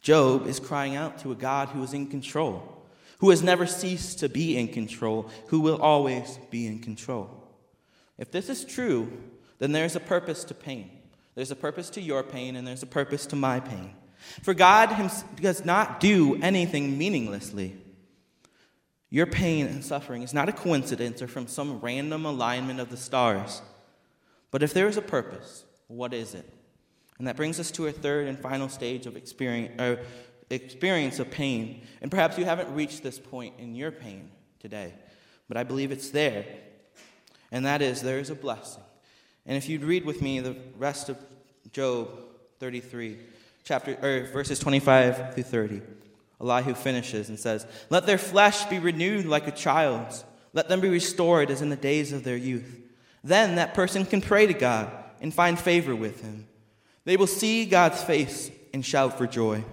Job 0.00 0.46
is 0.46 0.60
crying 0.60 0.94
out 0.94 1.18
to 1.18 1.32
a 1.32 1.34
God 1.36 1.68
who 1.68 1.82
is 1.82 1.94
in 1.94 2.06
control, 2.06 2.84
who 3.18 3.30
has 3.30 3.42
never 3.42 3.66
ceased 3.66 4.20
to 4.20 4.28
be 4.28 4.56
in 4.56 4.68
control, 4.68 5.28
who 5.48 5.60
will 5.60 5.80
always 5.80 6.38
be 6.50 6.66
in 6.66 6.78
control. 6.78 7.30
If 8.18 8.30
this 8.30 8.48
is 8.48 8.64
true, 8.64 9.12
then 9.58 9.72
there's 9.72 9.96
a 9.96 10.00
purpose 10.00 10.44
to 10.44 10.54
pain. 10.54 10.90
There's 11.34 11.50
a 11.50 11.56
purpose 11.56 11.90
to 11.90 12.00
your 12.00 12.22
pain, 12.22 12.56
and 12.56 12.66
there's 12.66 12.82
a 12.82 12.86
purpose 12.86 13.26
to 13.26 13.36
my 13.36 13.58
pain. 13.58 13.94
For 14.42 14.54
God 14.54 15.10
does 15.40 15.64
not 15.64 15.98
do 15.98 16.40
anything 16.42 16.98
meaninglessly. 16.98 17.76
Your 19.12 19.26
pain 19.26 19.66
and 19.66 19.84
suffering 19.84 20.22
is 20.22 20.32
not 20.32 20.48
a 20.48 20.52
coincidence 20.52 21.20
or 21.20 21.28
from 21.28 21.46
some 21.46 21.80
random 21.80 22.24
alignment 22.24 22.80
of 22.80 22.88
the 22.88 22.96
stars. 22.96 23.60
But 24.50 24.62
if 24.62 24.72
there 24.72 24.88
is 24.88 24.96
a 24.96 25.02
purpose, 25.02 25.66
what 25.86 26.14
is 26.14 26.32
it? 26.34 26.50
And 27.18 27.26
that 27.26 27.36
brings 27.36 27.60
us 27.60 27.70
to 27.72 27.84
our 27.84 27.92
third 27.92 28.26
and 28.26 28.38
final 28.38 28.70
stage 28.70 29.04
of 29.04 29.14
experience, 29.14 29.78
uh, 29.78 29.96
experience 30.48 31.18
of 31.18 31.30
pain. 31.30 31.82
And 32.00 32.10
perhaps 32.10 32.38
you 32.38 32.46
haven't 32.46 32.74
reached 32.74 33.02
this 33.02 33.18
point 33.18 33.56
in 33.58 33.74
your 33.74 33.90
pain 33.90 34.30
today, 34.60 34.94
but 35.46 35.58
I 35.58 35.64
believe 35.64 35.92
it's 35.92 36.08
there. 36.08 36.46
And 37.50 37.66
that 37.66 37.82
is 37.82 38.00
there 38.00 38.18
is 38.18 38.30
a 38.30 38.34
blessing. 38.34 38.82
And 39.44 39.58
if 39.58 39.68
you'd 39.68 39.84
read 39.84 40.06
with 40.06 40.22
me 40.22 40.40
the 40.40 40.56
rest 40.78 41.10
of 41.10 41.18
Job 41.70 42.08
33, 42.60 43.18
chapter, 43.62 43.92
or 44.00 44.32
verses 44.32 44.58
25 44.58 45.34
through 45.34 45.42
30. 45.42 45.82
Elihu 46.42 46.74
finishes 46.74 47.28
and 47.28 47.38
says, 47.38 47.66
Let 47.88 48.06
their 48.06 48.18
flesh 48.18 48.64
be 48.66 48.78
renewed 48.78 49.26
like 49.26 49.46
a 49.46 49.52
child's. 49.52 50.24
Let 50.52 50.68
them 50.68 50.80
be 50.80 50.88
restored 50.88 51.50
as 51.50 51.62
in 51.62 51.70
the 51.70 51.76
days 51.76 52.12
of 52.12 52.24
their 52.24 52.36
youth. 52.36 52.80
Then 53.24 53.56
that 53.56 53.74
person 53.74 54.04
can 54.04 54.20
pray 54.20 54.46
to 54.46 54.54
God 54.54 54.92
and 55.20 55.32
find 55.32 55.58
favor 55.58 55.94
with 55.94 56.20
him. 56.22 56.48
They 57.04 57.16
will 57.16 57.26
see 57.26 57.64
God's 57.64 58.02
face 58.02 58.50
and 58.74 58.84
shout 58.84 59.16
for 59.16 59.26
joy. 59.26 59.64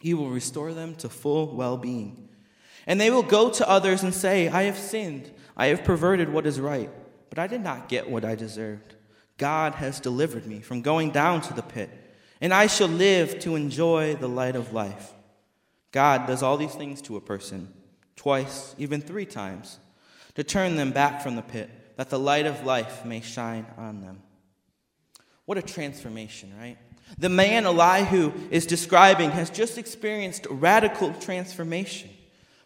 He 0.00 0.14
will 0.14 0.30
restore 0.30 0.72
them 0.72 0.94
to 0.96 1.08
full 1.08 1.54
well 1.54 1.76
being. 1.76 2.28
And 2.86 3.00
they 3.00 3.10
will 3.10 3.22
go 3.22 3.50
to 3.50 3.68
others 3.68 4.02
and 4.02 4.12
say, 4.12 4.48
I 4.48 4.64
have 4.64 4.78
sinned. 4.78 5.30
I 5.56 5.66
have 5.66 5.84
perverted 5.84 6.28
what 6.28 6.46
is 6.46 6.58
right, 6.58 6.90
but 7.30 7.38
I 7.38 7.46
did 7.46 7.60
not 7.60 7.88
get 7.88 8.10
what 8.10 8.24
I 8.24 8.34
deserved. 8.34 8.94
God 9.36 9.74
has 9.74 10.00
delivered 10.00 10.46
me 10.46 10.60
from 10.60 10.82
going 10.82 11.10
down 11.10 11.40
to 11.42 11.54
the 11.54 11.62
pit, 11.62 11.90
and 12.40 12.52
I 12.52 12.66
shall 12.66 12.88
live 12.88 13.38
to 13.40 13.54
enjoy 13.54 14.14
the 14.14 14.28
light 14.28 14.56
of 14.56 14.72
life. 14.72 15.12
God 15.92 16.26
does 16.26 16.42
all 16.42 16.56
these 16.56 16.74
things 16.74 17.02
to 17.02 17.16
a 17.16 17.20
person, 17.20 17.72
twice, 18.16 18.74
even 18.78 19.00
three 19.00 19.26
times, 19.26 19.78
to 20.34 20.42
turn 20.42 20.76
them 20.76 20.90
back 20.90 21.22
from 21.22 21.36
the 21.36 21.42
pit, 21.42 21.70
that 21.96 22.08
the 22.08 22.18
light 22.18 22.46
of 22.46 22.64
life 22.64 23.04
may 23.04 23.20
shine 23.20 23.66
on 23.76 24.00
them. 24.00 24.22
What 25.44 25.58
a 25.58 25.62
transformation, 25.62 26.52
right? 26.58 26.78
The 27.18 27.28
man 27.28 27.66
Elihu 27.66 28.32
is 28.50 28.64
describing 28.64 29.30
has 29.32 29.50
just 29.50 29.76
experienced 29.76 30.46
radical 30.48 31.12
transformation 31.14 32.08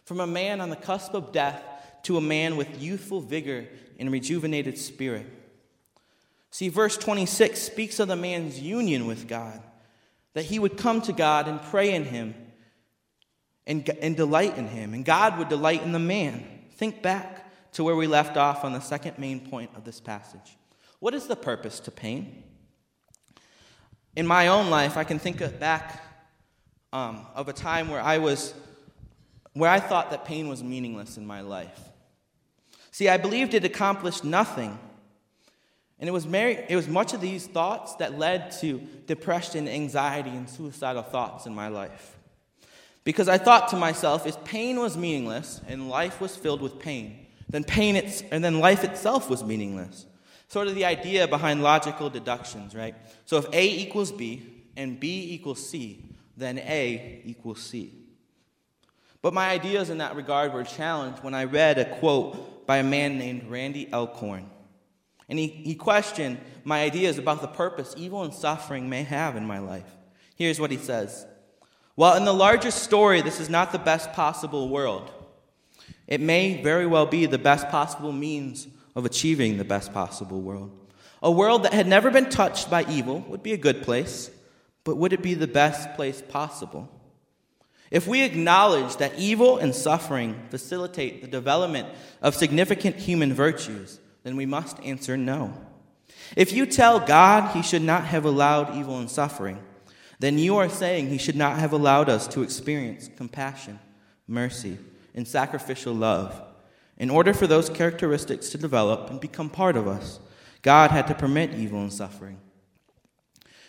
from 0.05 0.21
a 0.21 0.27
man 0.27 0.61
on 0.61 0.69
the 0.69 0.77
cusp 0.77 1.13
of 1.13 1.33
death 1.33 1.61
to 2.03 2.15
a 2.15 2.21
man 2.21 2.55
with 2.55 2.81
youthful 2.81 3.19
vigor 3.19 3.67
and 3.99 4.09
rejuvenated 4.09 4.77
spirit. 4.77 5.25
See, 6.49 6.69
verse 6.69 6.95
26 6.97 7.61
speaks 7.61 7.99
of 7.99 8.07
the 8.07 8.15
man's 8.15 8.61
union 8.61 9.05
with 9.05 9.27
God, 9.27 9.61
that 10.33 10.45
he 10.45 10.59
would 10.59 10.77
come 10.77 11.01
to 11.01 11.11
God 11.11 11.49
and 11.49 11.61
pray 11.61 11.93
in 11.93 12.05
him 12.05 12.33
and, 13.67 13.87
and 14.01 14.15
delight 14.15 14.57
in 14.57 14.67
him, 14.67 14.95
and 14.95 15.05
God 15.05 15.37
would 15.37 15.49
delight 15.49 15.83
in 15.83 15.91
the 15.91 15.99
man. 15.99 16.43
Think 16.71 17.03
back 17.03 17.73
to 17.73 17.83
where 17.83 17.95
we 17.95 18.07
left 18.07 18.37
off 18.37 18.63
on 18.63 18.73
the 18.73 18.79
second 18.79 19.19
main 19.19 19.39
point 19.39 19.69
of 19.75 19.83
this 19.83 19.99
passage. 19.99 20.57
What 20.99 21.13
is 21.13 21.27
the 21.27 21.35
purpose 21.35 21.79
to 21.81 21.91
pain? 21.91 22.43
In 24.15 24.25
my 24.25 24.47
own 24.47 24.71
life, 24.71 24.97
I 24.97 25.03
can 25.03 25.19
think 25.19 25.39
back 25.59 26.01
um, 26.91 27.27
of 27.35 27.49
a 27.49 27.53
time 27.53 27.89
where 27.89 28.01
I 28.01 28.17
was, 28.17 28.53
where 29.53 29.69
I 29.69 29.79
thought 29.79 30.09
that 30.09 30.25
pain 30.25 30.47
was 30.47 30.63
meaningless 30.63 31.17
in 31.17 31.27
my 31.27 31.41
life. 31.41 31.79
See, 32.91 33.09
I 33.09 33.17
believed 33.17 33.53
it 33.53 33.63
accomplished 33.63 34.23
nothing. 34.23 34.79
And 35.99 36.07
it 36.07 36.11
was, 36.11 36.25
very, 36.25 36.63
it 36.69 36.75
was 36.75 36.87
much 36.87 37.13
of 37.13 37.21
these 37.21 37.47
thoughts 37.47 37.95
that 37.95 38.17
led 38.17 38.51
to 38.61 38.81
depression, 39.07 39.67
anxiety, 39.67 40.29
and 40.29 40.49
suicidal 40.49 41.03
thoughts 41.03 41.45
in 41.45 41.53
my 41.53 41.67
life. 41.67 42.16
Because 43.07 43.29
I 43.29 43.37
thought 43.37 43.69
to 43.69 43.77
myself, 43.77 44.27
if 44.27 44.43
pain 44.43 44.81
was 44.81 44.97
meaningless 44.97 45.61
and 45.69 45.87
life 45.87 46.19
was 46.19 46.35
filled 46.35 46.61
with 46.61 46.77
pain, 46.77 47.25
then 47.47 47.63
pain 47.63 47.95
it's, 47.95 48.21
and 48.31 48.43
then 48.43 48.59
life 48.59 48.83
itself 48.83 49.29
was 49.29 49.45
meaningless. 49.45 50.05
Sort 50.49 50.67
of 50.67 50.75
the 50.75 50.83
idea 50.83 51.25
behind 51.25 51.63
logical 51.63 52.09
deductions, 52.09 52.75
right? 52.75 52.95
So 53.23 53.37
if 53.37 53.45
A 53.53 53.65
equals 53.65 54.11
B 54.11 54.65
and 54.75 54.99
B 54.99 55.29
equals 55.31 55.69
C, 55.69 56.03
then 56.35 56.59
A 56.59 57.21
equals 57.23 57.61
C. 57.61 57.93
But 59.21 59.33
my 59.33 59.51
ideas 59.51 59.89
in 59.89 59.99
that 59.99 60.17
regard 60.17 60.51
were 60.51 60.65
challenged 60.65 61.23
when 61.23 61.33
I 61.33 61.45
read 61.45 61.79
a 61.79 61.85
quote 61.99 62.67
by 62.67 62.79
a 62.79 62.83
man 62.83 63.17
named 63.17 63.49
Randy 63.49 63.87
Alcorn. 63.93 64.49
And 65.29 65.39
he, 65.39 65.47
he 65.47 65.75
questioned 65.75 66.39
my 66.65 66.83
ideas 66.83 67.17
about 67.17 67.39
the 67.39 67.47
purpose 67.47 67.93
evil 67.95 68.23
and 68.23 68.33
suffering 68.33 68.89
may 68.89 69.03
have 69.03 69.37
in 69.37 69.45
my 69.45 69.59
life. 69.59 69.89
Here's 70.35 70.59
what 70.59 70.71
he 70.71 70.77
says 70.77 71.25
while 71.97 72.15
in 72.15 72.25
the 72.25 72.33
larger 72.33 72.69
story, 72.69 73.21
this 73.21 73.39
is 73.39 73.49
not 73.49 73.71
the 73.71 73.79
best 73.79 74.13
possible 74.13 74.69
world, 74.69 75.09
it 76.05 76.21
may 76.21 76.61
very 76.61 76.85
well 76.85 77.07
be 77.07 77.25
the 77.25 77.39
best 77.39 77.69
possible 77.69 78.11
means 78.11 78.67
of 78.95 79.03
achieving 79.03 79.57
the 79.57 79.65
best 79.65 79.91
possible 79.91 80.39
world. 80.39 80.69
A 81.23 81.31
world 81.31 81.63
that 81.63 81.73
had 81.73 81.87
never 81.87 82.11
been 82.11 82.29
touched 82.29 82.69
by 82.69 82.85
evil 82.87 83.21
would 83.29 83.41
be 83.41 83.53
a 83.53 83.57
good 83.57 83.81
place, 83.81 84.29
but 84.83 84.95
would 84.97 85.11
it 85.11 85.23
be 85.23 85.33
the 85.33 85.47
best 85.47 85.95
place 85.95 86.21
possible? 86.21 86.87
If 87.89 88.05
we 88.05 88.21
acknowledge 88.21 88.97
that 88.97 89.17
evil 89.17 89.57
and 89.57 89.73
suffering 89.73 90.39
facilitate 90.51 91.23
the 91.23 91.27
development 91.27 91.87
of 92.21 92.35
significant 92.35 92.97
human 92.97 93.33
virtues, 93.33 93.99
then 94.21 94.35
we 94.35 94.45
must 94.45 94.79
answer 94.81 95.17
no. 95.17 95.51
If 96.35 96.53
you 96.53 96.67
tell 96.67 96.99
God 96.99 97.55
he 97.55 97.63
should 97.63 97.81
not 97.81 98.05
have 98.05 98.23
allowed 98.23 98.75
evil 98.75 98.99
and 98.99 99.09
suffering, 99.09 99.63
then 100.19 100.37
you 100.37 100.57
are 100.57 100.69
saying 100.69 101.07
he 101.07 101.17
should 101.17 101.35
not 101.35 101.59
have 101.59 101.73
allowed 101.73 102.09
us 102.09 102.27
to 102.29 102.41
experience 102.41 103.09
compassion, 103.15 103.79
mercy, 104.27 104.77
and 105.13 105.27
sacrificial 105.27 105.93
love. 105.93 106.41
In 106.97 107.09
order 107.09 107.33
for 107.33 107.45
those 107.45 107.69
characteristics 107.69 108.49
to 108.49 108.57
develop 108.57 109.09
and 109.09 109.19
become 109.19 109.49
part 109.49 109.77
of 109.77 109.87
us, 109.87 110.19
God 110.63 110.89
had 110.89 111.07
to 111.07 111.15
permit 111.15 111.53
evil 111.53 111.81
and 111.81 111.93
suffering. 111.93 112.39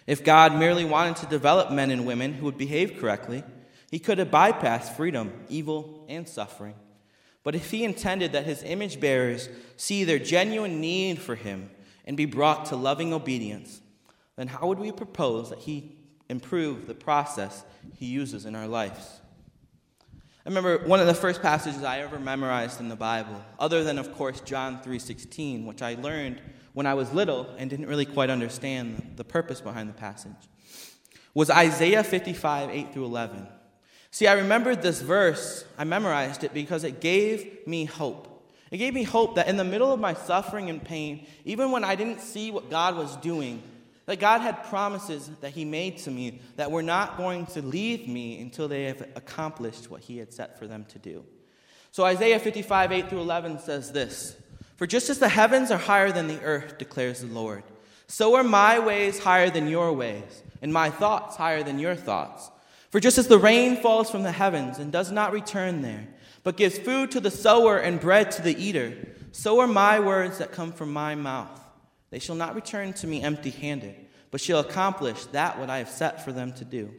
If 0.06 0.24
God 0.24 0.58
merely 0.58 0.86
wanted 0.86 1.16
to 1.16 1.26
develop 1.26 1.70
men 1.70 1.90
and 1.90 2.06
women 2.06 2.32
who 2.32 2.46
would 2.46 2.56
behave 2.56 2.98
correctly, 2.98 3.44
he 3.90 3.98
could 3.98 4.16
have 4.16 4.30
bypassed 4.30 4.96
freedom, 4.96 5.32
evil, 5.50 6.06
and 6.08 6.26
suffering. 6.26 6.74
But 7.44 7.54
if 7.54 7.70
he 7.70 7.84
intended 7.84 8.32
that 8.32 8.46
his 8.46 8.62
image 8.62 9.00
bearers 9.00 9.50
see 9.76 10.04
their 10.04 10.18
genuine 10.18 10.80
need 10.80 11.18
for 11.18 11.34
him 11.34 11.70
and 12.06 12.16
be 12.16 12.24
brought 12.24 12.66
to 12.66 12.76
loving 12.76 13.12
obedience, 13.12 13.82
then 14.36 14.48
how 14.48 14.66
would 14.68 14.78
we 14.78 14.92
propose 14.92 15.50
that 15.50 15.60
he 15.60 15.96
improve 16.28 16.86
the 16.86 16.94
process 16.94 17.64
he 17.96 18.06
uses 18.06 18.46
in 18.46 18.54
our 18.54 18.66
lives. 18.66 19.20
I 20.44 20.48
remember 20.48 20.78
one 20.78 21.00
of 21.00 21.06
the 21.06 21.14
first 21.14 21.42
passages 21.42 21.82
I 21.82 22.00
ever 22.00 22.18
memorized 22.18 22.80
in 22.80 22.88
the 22.88 22.96
Bible, 22.96 23.44
other 23.58 23.84
than 23.84 23.98
of 23.98 24.14
course 24.14 24.40
John 24.40 24.80
3:16, 24.82 25.66
which 25.66 25.82
I 25.82 25.94
learned 25.94 26.40
when 26.72 26.86
I 26.86 26.94
was 26.94 27.12
little 27.12 27.46
and 27.58 27.68
didn't 27.68 27.86
really 27.86 28.06
quite 28.06 28.30
understand 28.30 29.14
the 29.16 29.24
purpose 29.24 29.60
behind 29.60 29.88
the 29.88 29.94
passage, 29.94 30.32
was 31.34 31.50
Isaiah 31.50 32.02
55, 32.02 32.70
8 32.70 32.92
through 32.92 33.04
11. 33.04 33.46
See, 34.10 34.26
I 34.26 34.34
remembered 34.34 34.80
this 34.80 35.02
verse, 35.02 35.64
I 35.76 35.84
memorized 35.84 36.44
it 36.44 36.54
because 36.54 36.82
it 36.82 37.00
gave 37.00 37.66
me 37.66 37.84
hope. 37.84 38.46
It 38.70 38.78
gave 38.78 38.94
me 38.94 39.02
hope 39.02 39.34
that 39.36 39.48
in 39.48 39.56
the 39.56 39.64
middle 39.64 39.92
of 39.92 40.00
my 40.00 40.14
suffering 40.14 40.70
and 40.70 40.82
pain, 40.82 41.26
even 41.44 41.70
when 41.70 41.84
I 41.84 41.94
didn't 41.94 42.20
see 42.20 42.50
what 42.50 42.70
God 42.70 42.96
was 42.96 43.16
doing, 43.16 43.62
that 44.08 44.18
God 44.18 44.40
had 44.40 44.64
promises 44.64 45.30
that 45.42 45.50
He 45.50 45.66
made 45.66 45.98
to 45.98 46.10
me 46.10 46.40
that 46.56 46.70
were 46.70 46.82
not 46.82 47.18
going 47.18 47.44
to 47.48 47.60
leave 47.60 48.08
me 48.08 48.40
until 48.40 48.66
they 48.66 48.84
have 48.84 49.02
accomplished 49.14 49.90
what 49.90 50.00
He 50.00 50.16
had 50.16 50.32
set 50.32 50.58
for 50.58 50.66
them 50.66 50.86
to 50.86 50.98
do. 50.98 51.26
So 51.92 52.04
Isaiah 52.04 52.38
55, 52.38 52.90
8 52.90 53.10
through 53.10 53.20
11 53.20 53.58
says 53.58 53.92
this 53.92 54.34
For 54.76 54.86
just 54.86 55.10
as 55.10 55.18
the 55.18 55.28
heavens 55.28 55.70
are 55.70 55.76
higher 55.76 56.10
than 56.10 56.26
the 56.26 56.40
earth, 56.40 56.78
declares 56.78 57.20
the 57.20 57.26
Lord, 57.26 57.64
So 58.06 58.34
are 58.36 58.42
my 58.42 58.78
ways 58.78 59.18
higher 59.18 59.50
than 59.50 59.68
your 59.68 59.92
ways, 59.92 60.42
and 60.62 60.72
my 60.72 60.88
thoughts 60.88 61.36
higher 61.36 61.62
than 61.62 61.78
your 61.78 61.94
thoughts. 61.94 62.50
For 62.88 63.00
just 63.00 63.18
as 63.18 63.28
the 63.28 63.38
rain 63.38 63.76
falls 63.76 64.10
from 64.10 64.22
the 64.22 64.32
heavens 64.32 64.78
and 64.78 64.90
does 64.90 65.12
not 65.12 65.34
return 65.34 65.82
there, 65.82 66.08
but 66.44 66.56
gives 66.56 66.78
food 66.78 67.10
to 67.10 67.20
the 67.20 67.30
sower 67.30 67.76
and 67.76 68.00
bread 68.00 68.30
to 68.30 68.40
the 68.40 68.56
eater, 68.56 68.96
so 69.32 69.60
are 69.60 69.66
my 69.66 70.00
words 70.00 70.38
that 70.38 70.50
come 70.50 70.72
from 70.72 70.94
my 70.94 71.14
mouth. 71.14 71.60
They 72.10 72.18
shall 72.18 72.36
not 72.36 72.54
return 72.54 72.92
to 72.94 73.06
me 73.06 73.22
empty 73.22 73.50
handed, 73.50 73.94
but 74.30 74.40
shall 74.40 74.60
accomplish 74.60 75.24
that 75.26 75.58
what 75.58 75.70
I 75.70 75.78
have 75.78 75.90
set 75.90 76.24
for 76.24 76.32
them 76.32 76.52
to 76.54 76.64
do. 76.64 76.92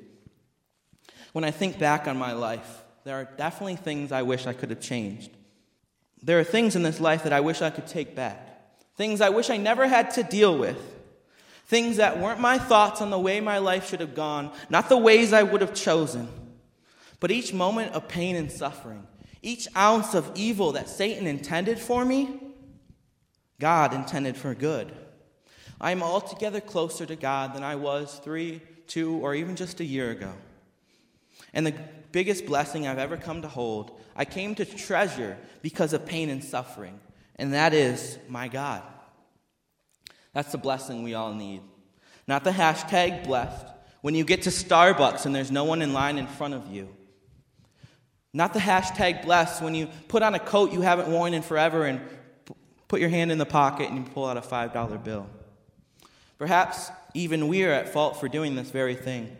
When 1.33 1.43
I 1.43 1.51
think 1.51 1.79
back 1.79 2.07
on 2.07 2.17
my 2.17 2.33
life, 2.33 2.83
there 3.03 3.15
are 3.15 3.29
definitely 3.37 3.75
things 3.75 4.11
I 4.11 4.23
wish 4.23 4.45
I 4.45 4.53
could 4.53 4.69
have 4.69 4.81
changed. 4.81 5.31
There 6.21 6.39
are 6.39 6.43
things 6.43 6.75
in 6.75 6.83
this 6.83 6.99
life 6.99 7.23
that 7.23 7.33
I 7.33 7.39
wish 7.39 7.61
I 7.61 7.69
could 7.69 7.87
take 7.87 8.15
back, 8.15 8.77
things 8.95 9.21
I 9.21 9.29
wish 9.29 9.49
I 9.49 9.57
never 9.57 9.87
had 9.87 10.11
to 10.11 10.23
deal 10.23 10.57
with. 10.57 10.77
Things 11.67 11.97
that 11.97 12.19
weren't 12.19 12.39
my 12.39 12.57
thoughts 12.57 12.99
on 12.99 13.11
the 13.11 13.19
way 13.19 13.39
my 13.41 13.59
life 13.59 13.87
should 13.87 13.99
have 13.99 14.15
gone, 14.15 14.51
not 14.71 14.89
the 14.89 14.97
ways 14.97 15.33
I 15.33 15.43
would 15.43 15.61
have 15.61 15.75
chosen. 15.75 16.27
But 17.19 17.29
each 17.29 17.53
moment 17.53 17.93
of 17.93 18.07
pain 18.07 18.35
and 18.35 18.51
suffering, 18.51 19.05
each 19.43 19.67
ounce 19.77 20.15
of 20.15 20.31
evil 20.33 20.71
that 20.71 20.89
Satan 20.89 21.27
intended 21.27 21.77
for 21.77 22.03
me, 22.03 22.41
God 23.59 23.93
intended 23.93 24.37
for 24.37 24.55
good. 24.55 24.91
I 25.81 25.91
am 25.91 26.03
altogether 26.03 26.61
closer 26.61 27.05
to 27.05 27.15
God 27.15 27.53
than 27.53 27.63
I 27.63 27.75
was 27.75 28.19
three, 28.23 28.61
two, 28.87 29.15
or 29.17 29.35
even 29.35 29.55
just 29.55 29.79
a 29.79 29.85
year 29.85 30.11
ago. 30.11 30.33
And 31.53 31.65
the 31.65 31.75
biggest 32.11 32.45
blessing 32.45 32.87
I've 32.87 32.97
ever 32.97 33.17
come 33.17 33.41
to 33.41 33.47
hold, 33.47 33.99
I 34.15 34.25
came 34.25 34.55
to 34.55 34.65
treasure 34.65 35.37
because 35.61 35.93
of 35.93 36.05
pain 36.05 36.29
and 36.29 36.43
suffering, 36.43 36.99
and 37.35 37.53
that 37.53 37.73
is 37.73 38.17
my 38.27 38.47
God. 38.47 38.83
That's 40.33 40.51
the 40.51 40.57
blessing 40.57 41.03
we 41.03 41.13
all 41.13 41.33
need. 41.33 41.61
Not 42.27 42.43
the 42.43 42.51
hashtag 42.51 43.25
blessed 43.25 43.65
when 44.01 44.15
you 44.15 44.23
get 44.23 44.43
to 44.43 44.49
Starbucks 44.49 45.25
and 45.25 45.33
there's 45.33 45.51
no 45.51 45.63
one 45.63 45.81
in 45.81 45.93
line 45.93 46.17
in 46.17 46.27
front 46.27 46.53
of 46.53 46.67
you. 46.67 46.89
Not 48.33 48.53
the 48.53 48.59
hashtag 48.59 49.25
blessed 49.25 49.63
when 49.63 49.73
you 49.73 49.87
put 50.07 50.21
on 50.21 50.35
a 50.35 50.39
coat 50.39 50.71
you 50.71 50.81
haven't 50.81 51.07
worn 51.07 51.33
in 51.33 51.41
forever 51.41 51.85
and 51.85 51.99
put 52.89 52.99
your 52.99 53.09
hand 53.09 53.31
in 53.31 53.37
the 53.37 53.45
pocket 53.45 53.89
and 53.89 53.97
you 53.97 54.13
pull 54.13 54.25
out 54.25 54.35
a 54.35 54.41
$5 54.41 55.03
bill. 55.03 55.27
Perhaps 56.37 56.91
even 57.13 57.47
we 57.47 57.63
are 57.63 57.71
at 57.71 57.93
fault 57.93 58.19
for 58.19 58.27
doing 58.27 58.55
this 58.55 58.69
very 58.71 58.95
thing. 58.95 59.37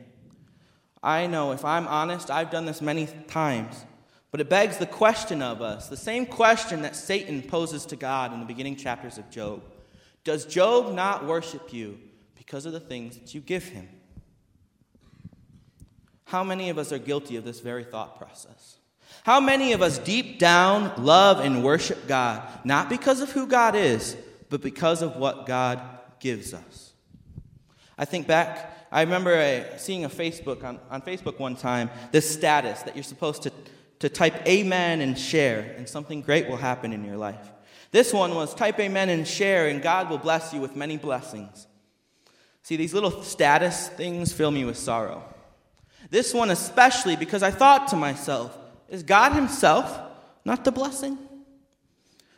I 1.03 1.27
know, 1.27 1.51
if 1.51 1.65
I'm 1.65 1.87
honest, 1.87 2.29
I've 2.29 2.51
done 2.51 2.65
this 2.65 2.81
many 2.81 3.07
times. 3.27 3.85
But 4.31 4.41
it 4.41 4.49
begs 4.49 4.77
the 4.77 4.85
question 4.85 5.41
of 5.41 5.61
us, 5.61 5.89
the 5.89 5.97
same 5.97 6.25
question 6.25 6.83
that 6.83 6.95
Satan 6.95 7.41
poses 7.41 7.85
to 7.87 7.95
God 7.95 8.31
in 8.33 8.39
the 8.39 8.45
beginning 8.45 8.75
chapters 8.75 9.17
of 9.17 9.29
Job. 9.31 9.63
Does 10.23 10.45
Job 10.45 10.93
not 10.93 11.25
worship 11.25 11.73
you 11.73 11.97
because 12.35 12.65
of 12.65 12.73
the 12.73 12.79
things 12.79 13.17
that 13.17 13.33
you 13.33 13.41
give 13.41 13.63
him? 13.63 13.89
How 16.25 16.43
many 16.43 16.69
of 16.69 16.77
us 16.77 16.91
are 16.91 16.99
guilty 16.99 17.37
of 17.37 17.43
this 17.43 17.59
very 17.59 17.83
thought 17.83 18.19
process? 18.19 18.78
How 19.23 19.39
many 19.39 19.73
of 19.73 19.81
us 19.81 19.97
deep 19.97 20.39
down 20.39 21.03
love 21.03 21.39
and 21.39 21.63
worship 21.63 22.07
God, 22.07 22.47
not 22.63 22.89
because 22.89 23.21
of 23.21 23.31
who 23.31 23.47
God 23.47 23.75
is, 23.75 24.15
but 24.49 24.61
because 24.61 25.01
of 25.01 25.17
what 25.17 25.45
God 25.45 25.79
gives 26.19 26.53
us? 26.53 26.93
I 27.97 28.05
think 28.05 28.27
back, 28.27 28.87
I 28.91 29.01
remember 29.01 29.35
uh, 29.35 29.77
seeing 29.77 30.05
a 30.05 30.09
Facebook 30.09 30.63
on, 30.63 30.79
on 30.89 31.01
Facebook 31.01 31.37
one 31.37 31.55
time, 31.55 31.89
this 32.11 32.29
status 32.29 32.81
that 32.83 32.95
you're 32.95 33.03
supposed 33.03 33.43
to, 33.43 33.51
to 33.99 34.09
type 34.09 34.47
amen 34.47 35.01
and 35.01 35.17
share, 35.17 35.75
and 35.77 35.87
something 35.87 36.21
great 36.21 36.47
will 36.47 36.57
happen 36.57 36.93
in 36.93 37.03
your 37.03 37.17
life. 37.17 37.51
This 37.91 38.13
one 38.13 38.35
was 38.35 38.53
type 38.53 38.79
amen 38.79 39.09
and 39.09 39.27
share, 39.27 39.67
and 39.67 39.81
God 39.81 40.09
will 40.09 40.17
bless 40.17 40.53
you 40.53 40.61
with 40.61 40.75
many 40.75 40.97
blessings. 40.97 41.67
See, 42.63 42.75
these 42.75 42.93
little 42.93 43.23
status 43.23 43.87
things 43.89 44.31
fill 44.31 44.51
me 44.51 44.63
with 44.65 44.77
sorrow. 44.77 45.23
This 46.09 46.33
one, 46.33 46.51
especially, 46.51 47.15
because 47.15 47.43
I 47.43 47.51
thought 47.51 47.87
to 47.89 47.95
myself, 47.95 48.57
is 48.89 49.03
God 49.03 49.33
Himself 49.33 49.99
not 50.45 50.65
the 50.65 50.71
blessing? 50.71 51.17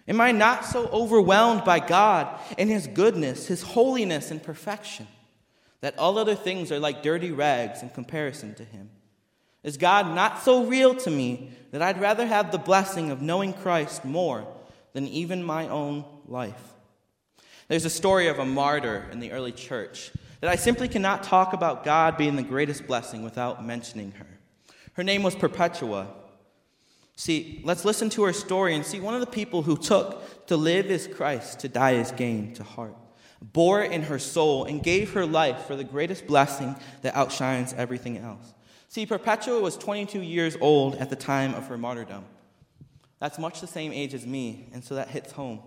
Am 0.07 0.19
I 0.19 0.31
not 0.31 0.65
so 0.65 0.87
overwhelmed 0.87 1.63
by 1.63 1.79
God 1.79 2.39
and 2.57 2.69
His 2.69 2.87
goodness, 2.87 3.47
His 3.47 3.61
holiness, 3.61 4.31
and 4.31 4.41
perfection 4.41 5.07
that 5.81 5.97
all 5.97 6.17
other 6.17 6.35
things 6.35 6.71
are 6.71 6.79
like 6.79 7.03
dirty 7.03 7.31
rags 7.31 7.81
in 7.81 7.89
comparison 7.89 8.53
to 8.55 8.63
Him? 8.63 8.89
Is 9.63 9.77
God 9.77 10.13
not 10.15 10.41
so 10.41 10.65
real 10.65 10.95
to 10.95 11.11
me 11.11 11.51
that 11.71 11.81
I'd 11.81 12.01
rather 12.01 12.25
have 12.25 12.51
the 12.51 12.57
blessing 12.57 13.11
of 13.11 13.21
knowing 13.21 13.53
Christ 13.53 14.03
more 14.03 14.47
than 14.93 15.07
even 15.07 15.43
my 15.43 15.67
own 15.67 16.05
life. 16.27 16.73
There's 17.67 17.85
a 17.85 17.89
story 17.89 18.27
of 18.27 18.39
a 18.39 18.45
martyr 18.45 19.07
in 19.11 19.19
the 19.19 19.31
early 19.31 19.53
church 19.53 20.11
that 20.41 20.49
I 20.49 20.55
simply 20.55 20.87
cannot 20.87 21.23
talk 21.23 21.53
about 21.53 21.85
God 21.85 22.17
being 22.17 22.35
the 22.35 22.43
greatest 22.43 22.87
blessing 22.87 23.23
without 23.23 23.65
mentioning 23.65 24.11
her. 24.13 24.27
Her 24.93 25.03
name 25.03 25.23
was 25.23 25.35
Perpetua. 25.35 26.07
See, 27.21 27.61
let's 27.63 27.85
listen 27.85 28.09
to 28.11 28.23
her 28.23 28.33
story 28.33 28.73
and 28.73 28.83
see 28.83 28.99
one 28.99 29.13
of 29.13 29.19
the 29.19 29.27
people 29.27 29.61
who 29.61 29.77
took 29.77 30.47
to 30.47 30.57
live 30.57 30.89
as 30.89 31.05
Christ, 31.05 31.59
to 31.59 31.69
die 31.69 31.97
as 31.97 32.11
gain 32.11 32.55
to 32.55 32.63
heart, 32.63 32.95
bore 33.43 33.83
it 33.83 33.91
in 33.91 34.01
her 34.01 34.17
soul, 34.17 34.65
and 34.65 34.81
gave 34.81 35.13
her 35.13 35.23
life 35.23 35.67
for 35.67 35.75
the 35.75 35.83
greatest 35.83 36.25
blessing 36.25 36.75
that 37.03 37.15
outshines 37.15 37.75
everything 37.77 38.17
else. 38.17 38.55
See, 38.87 39.05
Perpetua 39.05 39.61
was 39.61 39.77
22 39.77 40.19
years 40.19 40.57
old 40.59 40.95
at 40.95 41.11
the 41.11 41.15
time 41.15 41.53
of 41.53 41.67
her 41.67 41.77
martyrdom. 41.77 42.25
That's 43.19 43.37
much 43.37 43.61
the 43.61 43.67
same 43.67 43.93
age 43.93 44.15
as 44.15 44.25
me, 44.25 44.69
and 44.73 44.83
so 44.83 44.95
that 44.95 45.09
hits 45.09 45.31
home. 45.31 45.59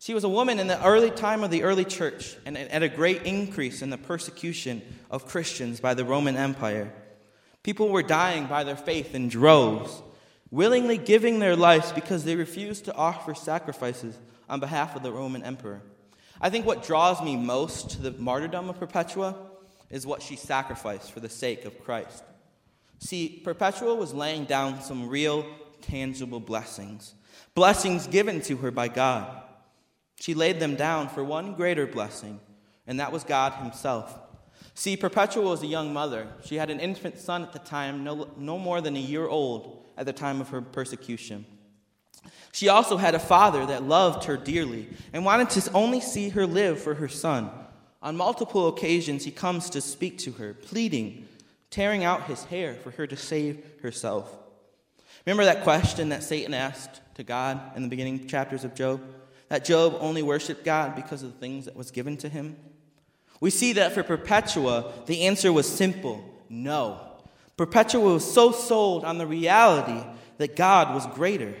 She 0.00 0.14
was 0.14 0.24
a 0.24 0.28
woman 0.28 0.58
in 0.58 0.66
the 0.66 0.84
early 0.84 1.12
time 1.12 1.44
of 1.44 1.52
the 1.52 1.62
early 1.62 1.84
church 1.84 2.36
and 2.44 2.58
at 2.58 2.82
a 2.82 2.88
great 2.88 3.22
increase 3.22 3.82
in 3.82 3.90
the 3.90 3.98
persecution 3.98 4.82
of 5.12 5.28
Christians 5.28 5.78
by 5.78 5.94
the 5.94 6.04
Roman 6.04 6.34
Empire. 6.34 6.92
People 7.62 7.88
were 7.88 8.02
dying 8.02 8.46
by 8.46 8.64
their 8.64 8.74
faith 8.74 9.14
in 9.14 9.28
droves, 9.28 10.02
willingly 10.52 10.98
giving 10.98 11.40
their 11.40 11.56
lives 11.56 11.90
because 11.92 12.22
they 12.22 12.36
refused 12.36 12.84
to 12.84 12.94
offer 12.94 13.34
sacrifices 13.34 14.16
on 14.48 14.60
behalf 14.60 14.94
of 14.94 15.02
the 15.02 15.10
Roman 15.10 15.42
emperor. 15.42 15.82
I 16.40 16.50
think 16.50 16.66
what 16.66 16.84
draws 16.84 17.22
me 17.22 17.36
most 17.36 17.90
to 17.92 18.02
the 18.02 18.10
martyrdom 18.12 18.68
of 18.68 18.78
Perpetua 18.78 19.34
is 19.90 20.06
what 20.06 20.22
she 20.22 20.36
sacrificed 20.36 21.10
for 21.10 21.20
the 21.20 21.28
sake 21.28 21.64
of 21.64 21.82
Christ. 21.82 22.22
See, 22.98 23.40
Perpetua 23.42 23.94
was 23.94 24.12
laying 24.12 24.44
down 24.44 24.82
some 24.82 25.08
real 25.08 25.46
tangible 25.80 26.38
blessings, 26.38 27.14
blessings 27.54 28.06
given 28.06 28.42
to 28.42 28.58
her 28.58 28.70
by 28.70 28.88
God. 28.88 29.42
She 30.20 30.34
laid 30.34 30.60
them 30.60 30.76
down 30.76 31.08
for 31.08 31.24
one 31.24 31.54
greater 31.54 31.86
blessing, 31.86 32.40
and 32.86 33.00
that 33.00 33.10
was 33.10 33.24
God 33.24 33.54
Himself. 33.54 34.18
See, 34.74 34.96
Perpetua 34.96 35.42
was 35.42 35.62
a 35.62 35.66
young 35.66 35.92
mother. 35.92 36.28
She 36.44 36.56
had 36.56 36.70
an 36.70 36.80
infant 36.80 37.18
son 37.18 37.42
at 37.42 37.52
the 37.52 37.58
time, 37.58 38.04
no, 38.04 38.28
no 38.36 38.58
more 38.58 38.80
than 38.80 38.96
a 38.96 39.00
year 39.00 39.26
old 39.26 39.84
at 39.96 40.06
the 40.06 40.12
time 40.12 40.40
of 40.40 40.48
her 40.48 40.62
persecution. 40.62 41.44
She 42.52 42.68
also 42.68 42.96
had 42.96 43.14
a 43.14 43.18
father 43.18 43.66
that 43.66 43.82
loved 43.82 44.24
her 44.24 44.36
dearly 44.36 44.88
and 45.12 45.24
wanted 45.24 45.50
to 45.50 45.72
only 45.72 46.00
see 46.00 46.30
her 46.30 46.46
live 46.46 46.80
for 46.80 46.94
her 46.94 47.08
son. 47.08 47.50
On 48.02 48.16
multiple 48.16 48.68
occasions, 48.68 49.24
he 49.24 49.30
comes 49.30 49.70
to 49.70 49.80
speak 49.80 50.18
to 50.18 50.32
her, 50.32 50.54
pleading, 50.54 51.28
tearing 51.70 52.04
out 52.04 52.24
his 52.24 52.44
hair 52.44 52.74
for 52.74 52.90
her 52.92 53.06
to 53.06 53.16
save 53.16 53.64
herself. 53.82 54.34
Remember 55.24 55.44
that 55.44 55.62
question 55.62 56.08
that 56.08 56.22
Satan 56.22 56.52
asked 56.52 57.00
to 57.14 57.22
God 57.22 57.76
in 57.76 57.82
the 57.82 57.88
beginning 57.88 58.26
chapters 58.26 58.64
of 58.64 58.74
Job? 58.74 59.00
That 59.48 59.64
Job 59.64 59.96
only 60.00 60.22
worshiped 60.22 60.64
God 60.64 60.96
because 60.96 61.22
of 61.22 61.32
the 61.32 61.38
things 61.38 61.66
that 61.66 61.76
was 61.76 61.90
given 61.90 62.16
to 62.18 62.28
him? 62.28 62.56
We 63.42 63.50
see 63.50 63.72
that 63.72 63.92
for 63.92 64.04
Perpetua, 64.04 64.92
the 65.06 65.22
answer 65.22 65.52
was 65.52 65.66
simple 65.66 66.24
no. 66.48 67.00
Perpetua 67.56 68.12
was 68.12 68.32
so 68.32 68.52
sold 68.52 69.04
on 69.04 69.18
the 69.18 69.26
reality 69.26 70.06
that 70.38 70.54
God 70.54 70.94
was 70.94 71.08
greater. 71.08 71.52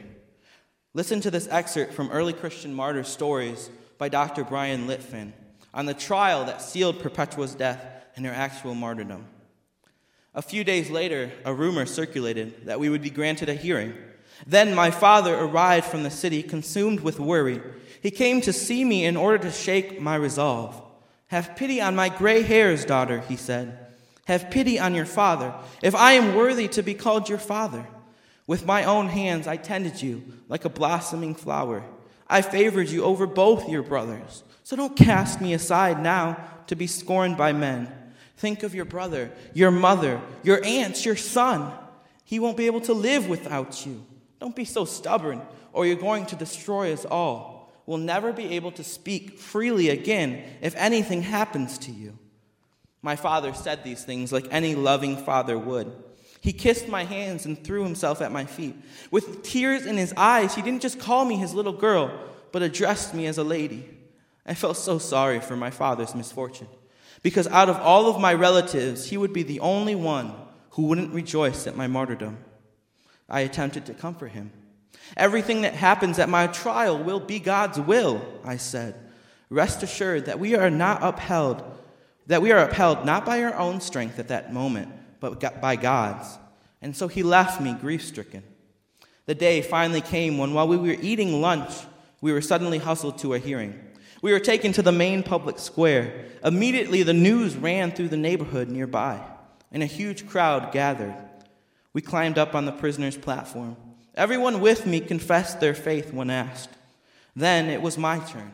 Listen 0.94 1.20
to 1.22 1.30
this 1.32 1.48
excerpt 1.50 1.92
from 1.92 2.12
early 2.12 2.34
Christian 2.34 2.72
martyr 2.72 3.02
stories 3.02 3.68
by 3.98 4.08
Dr. 4.08 4.44
Bryan 4.44 4.86
Litfin 4.86 5.32
on 5.74 5.86
the 5.86 5.92
trial 5.92 6.44
that 6.44 6.62
sealed 6.62 7.00
Perpetua's 7.00 7.56
death 7.56 7.84
and 8.14 8.24
her 8.26 8.32
actual 8.32 8.76
martyrdom. 8.76 9.26
A 10.36 10.42
few 10.42 10.62
days 10.62 10.88
later, 10.88 11.32
a 11.44 11.52
rumor 11.52 11.84
circulated 11.84 12.66
that 12.66 12.78
we 12.78 12.90
would 12.90 13.02
be 13.02 13.10
granted 13.10 13.48
a 13.48 13.54
hearing. 13.54 13.94
Then 14.46 14.76
my 14.76 14.92
father 14.92 15.34
arrived 15.34 15.86
from 15.86 16.04
the 16.04 16.10
city, 16.10 16.44
consumed 16.44 17.00
with 17.00 17.18
worry. 17.18 17.60
He 18.00 18.12
came 18.12 18.40
to 18.42 18.52
see 18.52 18.84
me 18.84 19.04
in 19.04 19.16
order 19.16 19.38
to 19.38 19.50
shake 19.50 20.00
my 20.00 20.14
resolve. 20.14 20.81
Have 21.32 21.56
pity 21.56 21.80
on 21.80 21.96
my 21.96 22.10
gray 22.10 22.42
hairs, 22.42 22.84
daughter, 22.84 23.20
he 23.20 23.36
said. 23.36 23.78
Have 24.26 24.50
pity 24.50 24.78
on 24.78 24.94
your 24.94 25.06
father, 25.06 25.54
if 25.80 25.94
I 25.94 26.12
am 26.12 26.34
worthy 26.34 26.68
to 26.68 26.82
be 26.82 26.92
called 26.92 27.26
your 27.26 27.38
father. 27.38 27.86
With 28.46 28.66
my 28.66 28.84
own 28.84 29.08
hands 29.08 29.46
I 29.46 29.56
tended 29.56 30.02
you 30.02 30.22
like 30.50 30.66
a 30.66 30.68
blossoming 30.68 31.34
flower. 31.34 31.84
I 32.28 32.42
favored 32.42 32.90
you 32.90 33.04
over 33.04 33.26
both 33.26 33.66
your 33.66 33.82
brothers. 33.82 34.44
So 34.62 34.76
don't 34.76 34.94
cast 34.94 35.40
me 35.40 35.54
aside 35.54 36.02
now 36.02 36.36
to 36.66 36.76
be 36.76 36.86
scorned 36.86 37.38
by 37.38 37.54
men. 37.54 37.90
Think 38.36 38.62
of 38.62 38.74
your 38.74 38.84
brother, 38.84 39.32
your 39.54 39.70
mother, 39.70 40.20
your 40.42 40.62
aunts, 40.62 41.06
your 41.06 41.16
son. 41.16 41.72
He 42.26 42.40
won't 42.40 42.58
be 42.58 42.66
able 42.66 42.82
to 42.82 42.92
live 42.92 43.26
without 43.26 43.86
you. 43.86 44.04
Don't 44.38 44.54
be 44.54 44.66
so 44.66 44.84
stubborn, 44.84 45.40
or 45.72 45.86
you're 45.86 45.96
going 45.96 46.26
to 46.26 46.36
destroy 46.36 46.92
us 46.92 47.06
all. 47.06 47.51
Will 47.86 47.98
never 47.98 48.32
be 48.32 48.54
able 48.54 48.72
to 48.72 48.84
speak 48.84 49.38
freely 49.38 49.88
again 49.88 50.42
if 50.60 50.74
anything 50.76 51.22
happens 51.22 51.78
to 51.78 51.90
you. 51.90 52.18
My 53.02 53.16
father 53.16 53.52
said 53.52 53.82
these 53.82 54.04
things 54.04 54.32
like 54.32 54.46
any 54.50 54.74
loving 54.74 55.16
father 55.16 55.58
would. 55.58 55.92
He 56.40 56.52
kissed 56.52 56.88
my 56.88 57.04
hands 57.04 57.46
and 57.46 57.62
threw 57.62 57.84
himself 57.84 58.20
at 58.20 58.32
my 58.32 58.44
feet. 58.44 58.76
With 59.10 59.42
tears 59.42 59.86
in 59.86 59.96
his 59.96 60.12
eyes, 60.16 60.54
he 60.54 60.62
didn't 60.62 60.82
just 60.82 60.98
call 60.98 61.24
me 61.24 61.36
his 61.36 61.54
little 61.54 61.72
girl, 61.72 62.12
but 62.50 62.62
addressed 62.62 63.14
me 63.14 63.26
as 63.26 63.38
a 63.38 63.44
lady. 63.44 63.88
I 64.44 64.54
felt 64.54 64.76
so 64.76 64.98
sorry 64.98 65.40
for 65.40 65.56
my 65.56 65.70
father's 65.70 66.16
misfortune, 66.16 66.66
because 67.22 67.46
out 67.46 67.68
of 67.68 67.76
all 67.76 68.08
of 68.08 68.20
my 68.20 68.34
relatives, 68.34 69.06
he 69.06 69.16
would 69.16 69.32
be 69.32 69.44
the 69.44 69.60
only 69.60 69.94
one 69.94 70.34
who 70.70 70.82
wouldn't 70.82 71.14
rejoice 71.14 71.66
at 71.68 71.76
my 71.76 71.86
martyrdom. 71.86 72.38
I 73.28 73.40
attempted 73.40 73.86
to 73.86 73.94
comfort 73.94 74.32
him. 74.32 74.52
Everything 75.16 75.62
that 75.62 75.74
happens 75.74 76.18
at 76.18 76.28
my 76.28 76.46
trial 76.46 76.98
will 76.98 77.20
be 77.20 77.38
God's 77.38 77.78
will, 77.78 78.24
I 78.44 78.56
said. 78.56 78.94
Rest 79.50 79.82
assured 79.82 80.26
that 80.26 80.40
we 80.40 80.54
are 80.54 80.70
not 80.70 81.02
upheld, 81.02 81.62
that 82.26 82.42
we 82.42 82.52
are 82.52 82.66
upheld 82.66 83.04
not 83.04 83.26
by 83.26 83.42
our 83.42 83.54
own 83.54 83.80
strength 83.80 84.18
at 84.18 84.28
that 84.28 84.52
moment, 84.52 84.90
but 85.20 85.60
by 85.60 85.76
God's. 85.76 86.38
And 86.80 86.96
so 86.96 87.06
he 87.08 87.22
left 87.22 87.60
me 87.60 87.74
grief 87.74 88.04
stricken. 88.04 88.42
The 89.26 89.34
day 89.34 89.62
finally 89.62 90.00
came 90.00 90.38
when, 90.38 90.54
while 90.54 90.66
we 90.66 90.76
were 90.76 90.96
eating 91.00 91.40
lunch, 91.40 91.72
we 92.20 92.32
were 92.32 92.40
suddenly 92.40 92.78
hustled 92.78 93.18
to 93.18 93.34
a 93.34 93.38
hearing. 93.38 93.78
We 94.22 94.32
were 94.32 94.40
taken 94.40 94.72
to 94.72 94.82
the 94.82 94.92
main 94.92 95.22
public 95.22 95.58
square. 95.58 96.26
Immediately, 96.44 97.02
the 97.02 97.12
news 97.12 97.56
ran 97.56 97.90
through 97.90 98.08
the 98.08 98.16
neighborhood 98.16 98.68
nearby, 98.68 99.20
and 99.70 99.82
a 99.82 99.86
huge 99.86 100.26
crowd 100.26 100.72
gathered. 100.72 101.14
We 101.92 102.02
climbed 102.02 102.38
up 102.38 102.54
on 102.54 102.64
the 102.64 102.72
prisoner's 102.72 103.16
platform. 103.16 103.76
Everyone 104.14 104.60
with 104.60 104.86
me 104.86 105.00
confessed 105.00 105.60
their 105.60 105.74
faith 105.74 106.12
when 106.12 106.30
asked. 106.30 106.70
Then 107.34 107.70
it 107.70 107.80
was 107.80 107.96
my 107.96 108.18
turn. 108.18 108.52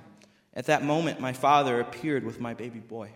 At 0.55 0.66
that 0.66 0.85
moment, 0.85 1.21
my 1.21 1.33
father 1.33 1.81
appeared 1.81 2.25
with 2.25 2.40
my 2.40 2.55
baby 2.55 2.79
boy. 2.81 3.11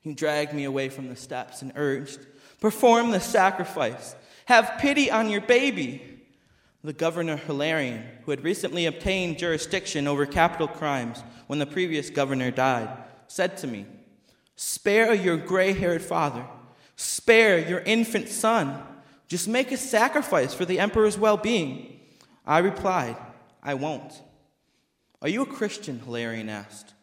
He 0.00 0.14
dragged 0.14 0.52
me 0.52 0.64
away 0.64 0.88
from 0.88 1.08
the 1.08 1.16
steps 1.16 1.62
and 1.62 1.72
urged, 1.74 2.20
Perform 2.60 3.10
the 3.10 3.20
sacrifice. 3.20 4.14
Have 4.46 4.78
pity 4.78 5.10
on 5.10 5.28
your 5.28 5.40
baby. 5.40 6.02
The 6.84 6.92
governor 6.92 7.36
Hilarion, 7.36 8.04
who 8.24 8.30
had 8.30 8.44
recently 8.44 8.86
obtained 8.86 9.38
jurisdiction 9.38 10.06
over 10.06 10.24
capital 10.24 10.68
crimes 10.68 11.24
when 11.48 11.58
the 11.58 11.66
previous 11.66 12.10
governor 12.10 12.52
died, 12.52 12.88
said 13.26 13.56
to 13.58 13.66
me, 13.66 13.86
Spare 14.54 15.12
your 15.12 15.36
gray 15.36 15.72
haired 15.72 16.02
father, 16.02 16.46
spare 16.94 17.58
your 17.58 17.80
infant 17.80 18.28
son. 18.28 18.80
Just 19.28 19.48
make 19.48 19.72
a 19.72 19.76
sacrifice 19.76 20.54
for 20.54 20.64
the 20.64 20.78
emperor's 20.78 21.18
well 21.18 21.36
being. 21.36 22.00
I 22.46 22.58
replied, 22.58 23.16
I 23.62 23.74
won't. 23.74 24.22
Are 25.20 25.28
you 25.28 25.42
a 25.42 25.46
Christian? 25.46 25.98
Hilarion 26.00 26.48
asked. 26.48 26.94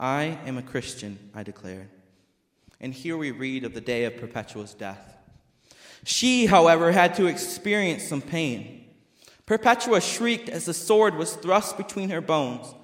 I 0.00 0.38
am 0.44 0.58
a 0.58 0.62
Christian, 0.62 1.30
I 1.34 1.44
declared. 1.44 1.88
And 2.80 2.92
here 2.92 3.16
we 3.16 3.30
read 3.30 3.64
of 3.64 3.74
the 3.74 3.80
day 3.80 4.04
of 4.04 4.16
Perpetua's 4.16 4.74
death. 4.74 5.16
She, 6.04 6.46
however, 6.46 6.92
had 6.92 7.14
to 7.14 7.26
experience 7.26 8.02
some 8.04 8.20
pain. 8.20 8.84
Perpetua 9.46 10.00
shrieked 10.00 10.48
as 10.48 10.64
the 10.64 10.74
sword 10.74 11.14
was 11.14 11.34
thrust 11.34 11.76
between 11.76 12.10
her 12.10 12.20
bones. 12.20 12.74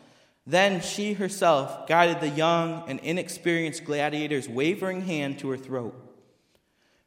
Then 0.46 0.80
she 0.80 1.14
herself 1.14 1.86
guided 1.86 2.20
the 2.20 2.28
young 2.28 2.84
and 2.88 3.00
inexperienced 3.00 3.84
gladiator's 3.84 4.48
wavering 4.48 5.02
hand 5.02 5.38
to 5.40 5.50
her 5.50 5.56
throat. 5.56 5.99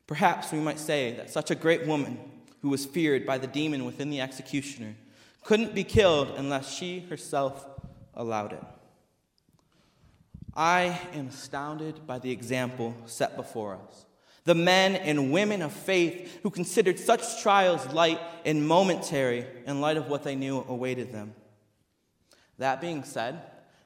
Perhaps 0.08 0.52
we 0.52 0.60
might 0.60 0.80
say 0.80 1.14
that 1.14 1.30
such 1.30 1.52
a 1.52 1.56
great 1.56 1.88
woman, 1.88 2.18
who 2.62 2.70
was 2.70 2.86
feared 2.86 3.26
by 3.26 3.38
the 3.38 3.48
demon 3.48 3.86
within 3.86 4.10
the 4.10 4.22
executioner, 4.22 4.96
couldn't 5.44 5.76
be 5.76 5.84
killed 5.84 6.30
unless 6.38 6.74
she 6.74 7.02
herself 7.10 7.66
allowed 8.14 8.54
it. 8.54 8.64
I 10.56 11.00
am 11.14 11.28
astounded 11.28 12.06
by 12.06 12.20
the 12.20 12.32
example 12.32 12.96
set 13.06 13.36
before 13.36 13.76
us. 13.76 14.06
The 14.46 14.56
men 14.56 14.96
and 14.96 15.32
women 15.32 15.62
of 15.62 15.72
faith 15.72 16.40
who 16.44 16.50
considered 16.50 17.00
such 17.00 17.42
trials 17.42 17.86
light 17.94 18.20
and 18.46 18.68
momentary 18.68 19.46
in 19.66 19.82
light 19.82 19.98
of 19.98 20.10
what 20.10 20.24
they 20.24 20.36
knew 20.36 20.66
awaited 20.68 21.12
them. 21.12 21.34
That 22.60 22.82
being 22.82 23.04
said, 23.04 23.42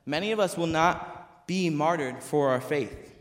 many 0.06 0.32
of 0.32 0.40
us 0.40 0.58
will 0.58 0.68
not 0.68 1.48
be 1.48 1.70
martyred 1.70 2.22
for 2.22 2.50
our 2.50 2.62
faith. 2.62 3.17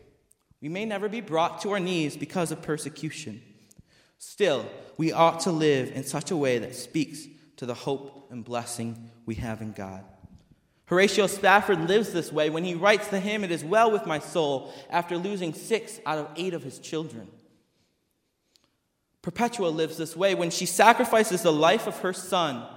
We 0.67 0.73
may 0.73 0.83
never 0.83 1.07
be 1.07 1.21
brought 1.21 1.61
to 1.61 1.71
our 1.71 1.79
knees 1.79 2.17
because 2.17 2.51
of 2.51 2.61
persecution. 2.61 3.41
Still, 4.17 4.69
we 4.97 5.13
ought 5.13 5.39
to 5.41 5.51
live 5.53 5.93
in 5.95 6.03
such 6.03 6.29
a 6.29 6.35
way 6.35 6.59
that 6.59 6.75
speaks 6.75 7.25
to 7.55 7.65
the 7.65 7.73
hope 7.73 8.27
and 8.31 8.43
blessing 8.43 9.09
we 9.25 9.35
have 9.35 9.61
in 9.61 9.71
God. 9.71 10.03
Horatio 10.87 11.27
Spafford 11.27 11.87
lives 11.87 12.11
this 12.11 12.33
way 12.33 12.49
when 12.49 12.65
he 12.65 12.73
writes 12.73 13.07
the 13.07 13.21
hymn, 13.21 13.45
It 13.45 13.51
is 13.51 13.63
Well 13.63 13.91
with 13.91 14.05
My 14.05 14.19
Soul, 14.19 14.73
after 14.89 15.17
losing 15.17 15.53
six 15.53 16.01
out 16.05 16.17
of 16.17 16.27
eight 16.35 16.53
of 16.53 16.63
his 16.63 16.79
children. 16.79 17.29
Perpetua 19.21 19.69
lives 19.69 19.95
this 19.95 20.17
way 20.17 20.35
when 20.35 20.49
she 20.49 20.65
sacrifices 20.65 21.43
the 21.43 21.53
life 21.53 21.87
of 21.87 21.97
her 21.99 22.11
son 22.11 22.67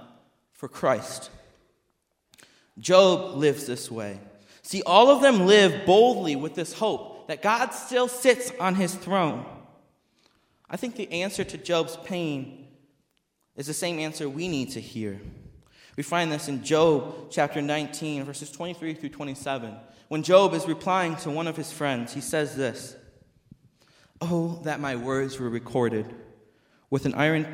for 0.53 0.69
Christ. 0.69 1.29
Job 2.79 3.35
lives 3.35 3.65
this 3.65 3.91
way. 3.91 4.21
See, 4.61 4.81
all 4.83 5.09
of 5.09 5.21
them 5.21 5.45
live 5.45 5.85
boldly 5.85 6.37
with 6.37 6.55
this 6.55 6.71
hope 6.71 7.10
that 7.31 7.41
God 7.41 7.69
still 7.69 8.09
sits 8.09 8.51
on 8.59 8.75
his 8.75 8.93
throne. 8.93 9.45
I 10.69 10.75
think 10.75 10.97
the 10.97 11.09
answer 11.23 11.45
to 11.45 11.57
Job's 11.57 11.95
pain 12.03 12.67
is 13.55 13.67
the 13.67 13.73
same 13.73 13.99
answer 13.99 14.27
we 14.27 14.49
need 14.49 14.71
to 14.71 14.81
hear. 14.81 15.21
We 15.95 16.03
find 16.03 16.29
this 16.29 16.49
in 16.49 16.61
Job 16.61 17.31
chapter 17.31 17.61
19, 17.61 18.25
verses 18.25 18.51
23 18.51 18.95
through 18.95 19.09
27. 19.11 19.73
When 20.09 20.23
Job 20.23 20.53
is 20.53 20.67
replying 20.67 21.15
to 21.17 21.29
one 21.29 21.47
of 21.47 21.55
his 21.55 21.71
friends, 21.71 22.13
he 22.13 22.19
says 22.19 22.57
this 22.57 22.97
Oh, 24.19 24.59
that 24.65 24.81
my 24.81 24.97
words 24.97 25.39
were 25.39 25.49
recorded 25.49 26.13
with 26.89 27.05
an 27.05 27.13
iron, 27.13 27.47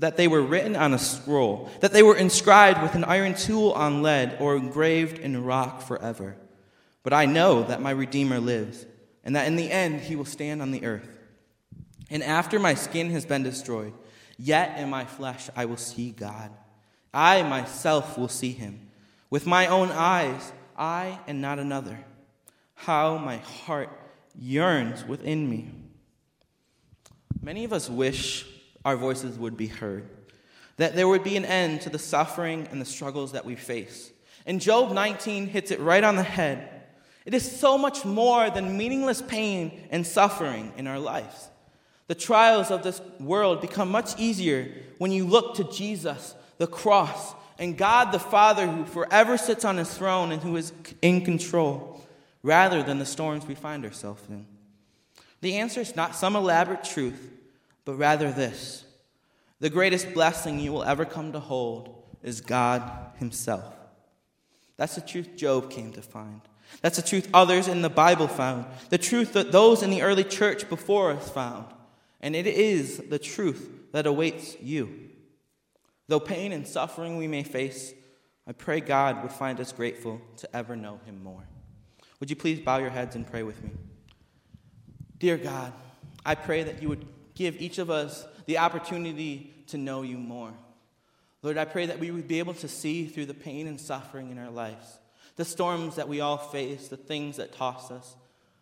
that 0.00 0.16
they 0.16 0.26
were 0.26 0.42
written 0.42 0.74
on 0.74 0.92
a 0.92 0.98
scroll, 0.98 1.70
that 1.82 1.92
they 1.92 2.02
were 2.02 2.16
inscribed 2.16 2.82
with 2.82 2.96
an 2.96 3.04
iron 3.04 3.34
tool 3.34 3.70
on 3.74 4.02
lead 4.02 4.38
or 4.40 4.56
engraved 4.56 5.20
in 5.20 5.44
rock 5.44 5.82
forever. 5.82 6.34
But 7.04 7.12
I 7.12 7.26
know 7.26 7.62
that 7.62 7.80
my 7.80 7.92
Redeemer 7.92 8.40
lives, 8.40 8.86
and 9.24 9.34
that 9.34 9.46
in 9.46 9.56
the 9.56 9.70
end 9.70 10.00
he 10.00 10.16
will 10.16 10.24
stand 10.24 10.62
on 10.62 10.70
the 10.70 10.84
earth. 10.84 11.08
And 12.10 12.22
after 12.22 12.58
my 12.58 12.74
skin 12.74 13.10
has 13.10 13.24
been 13.24 13.42
destroyed, 13.42 13.94
yet 14.38 14.78
in 14.78 14.90
my 14.90 15.04
flesh 15.04 15.48
I 15.56 15.64
will 15.64 15.76
see 15.76 16.10
God. 16.10 16.50
I 17.12 17.42
myself 17.42 18.18
will 18.18 18.28
see 18.28 18.52
him. 18.52 18.90
With 19.30 19.46
my 19.46 19.66
own 19.66 19.90
eyes, 19.90 20.52
I 20.76 21.18
and 21.26 21.40
not 21.40 21.58
another. 21.58 21.98
How 22.74 23.16
my 23.16 23.38
heart 23.38 23.90
yearns 24.38 25.04
within 25.04 25.48
me. 25.48 25.70
Many 27.40 27.64
of 27.64 27.72
us 27.72 27.88
wish 27.88 28.46
our 28.84 28.96
voices 28.96 29.38
would 29.38 29.56
be 29.56 29.66
heard, 29.66 30.08
that 30.76 30.94
there 30.94 31.08
would 31.08 31.22
be 31.22 31.36
an 31.36 31.44
end 31.44 31.82
to 31.82 31.90
the 31.90 31.98
suffering 31.98 32.68
and 32.70 32.80
the 32.80 32.86
struggles 32.86 33.32
that 33.32 33.44
we 33.44 33.54
face. 33.54 34.12
And 34.46 34.60
Job 34.60 34.92
19 34.92 35.46
hits 35.46 35.70
it 35.70 35.80
right 35.80 36.04
on 36.04 36.16
the 36.16 36.22
head. 36.22 36.73
It 37.24 37.34
is 37.34 37.58
so 37.58 37.78
much 37.78 38.04
more 38.04 38.50
than 38.50 38.76
meaningless 38.76 39.22
pain 39.22 39.86
and 39.90 40.06
suffering 40.06 40.72
in 40.76 40.86
our 40.86 40.98
lives. 40.98 41.48
The 42.06 42.14
trials 42.14 42.70
of 42.70 42.82
this 42.82 43.00
world 43.18 43.60
become 43.60 43.90
much 43.90 44.18
easier 44.18 44.70
when 44.98 45.10
you 45.10 45.26
look 45.26 45.54
to 45.56 45.64
Jesus 45.64 46.34
the 46.58 46.66
cross, 46.66 47.34
and 47.58 47.76
God 47.76 48.12
the 48.12 48.18
Father 48.18 48.66
who 48.66 48.84
forever 48.84 49.36
sits 49.36 49.64
on 49.64 49.76
his 49.76 49.92
throne 49.92 50.32
and 50.32 50.42
who 50.42 50.56
is 50.56 50.72
in 51.02 51.24
control, 51.24 52.00
rather 52.42 52.82
than 52.82 52.98
the 52.98 53.06
storms 53.06 53.46
we 53.46 53.54
find 53.54 53.84
ourselves 53.84 54.22
in. 54.28 54.46
The 55.40 55.56
answer 55.56 55.80
is 55.80 55.96
not 55.96 56.14
some 56.14 56.36
elaborate 56.36 56.84
truth, 56.84 57.32
but 57.84 57.94
rather 57.94 58.30
this 58.30 58.84
the 59.60 59.70
greatest 59.70 60.12
blessing 60.12 60.58
you 60.58 60.72
will 60.72 60.84
ever 60.84 61.04
come 61.04 61.32
to 61.32 61.40
hold 61.40 62.02
is 62.22 62.40
God 62.40 62.82
Himself. 63.16 63.74
That's 64.76 64.94
the 64.94 65.00
truth 65.00 65.36
Job 65.36 65.70
came 65.70 65.92
to 65.92 66.02
find. 66.02 66.40
That's 66.80 66.96
the 66.96 67.02
truth 67.02 67.28
others 67.32 67.68
in 67.68 67.82
the 67.82 67.90
Bible 67.90 68.28
found. 68.28 68.66
The 68.90 68.98
truth 68.98 69.32
that 69.32 69.52
those 69.52 69.82
in 69.82 69.90
the 69.90 70.02
early 70.02 70.24
church 70.24 70.68
before 70.68 71.12
us 71.12 71.30
found. 71.30 71.66
And 72.20 72.34
it 72.34 72.46
is 72.46 72.98
the 72.98 73.18
truth 73.18 73.70
that 73.92 74.06
awaits 74.06 74.60
you. 74.60 75.10
Though 76.08 76.20
pain 76.20 76.52
and 76.52 76.66
suffering 76.66 77.16
we 77.16 77.28
may 77.28 77.42
face, 77.42 77.94
I 78.46 78.52
pray 78.52 78.80
God 78.80 79.22
would 79.22 79.32
find 79.32 79.58
us 79.60 79.72
grateful 79.72 80.20
to 80.38 80.56
ever 80.56 80.76
know 80.76 81.00
Him 81.06 81.22
more. 81.22 81.46
Would 82.20 82.30
you 82.30 82.36
please 82.36 82.60
bow 82.60 82.78
your 82.78 82.90
heads 82.90 83.16
and 83.16 83.26
pray 83.26 83.42
with 83.42 83.62
me? 83.62 83.70
Dear 85.18 85.38
God, 85.38 85.72
I 86.24 86.34
pray 86.34 86.62
that 86.64 86.82
you 86.82 86.88
would 86.88 87.06
give 87.34 87.60
each 87.60 87.78
of 87.78 87.90
us 87.90 88.26
the 88.46 88.58
opportunity 88.58 89.64
to 89.68 89.78
know 89.78 90.02
you 90.02 90.18
more. 90.18 90.52
Lord, 91.42 91.58
I 91.58 91.64
pray 91.64 91.86
that 91.86 91.98
we 91.98 92.10
would 92.10 92.28
be 92.28 92.38
able 92.38 92.54
to 92.54 92.68
see 92.68 93.06
through 93.06 93.26
the 93.26 93.34
pain 93.34 93.66
and 93.66 93.80
suffering 93.80 94.30
in 94.30 94.38
our 94.38 94.50
lives, 94.50 94.98
the 95.36 95.44
storms 95.44 95.96
that 95.96 96.08
we 96.08 96.20
all 96.20 96.36
face, 96.36 96.88
the 96.88 96.96
things 96.96 97.36
that 97.36 97.52
toss 97.52 97.90
us, 97.90 98.16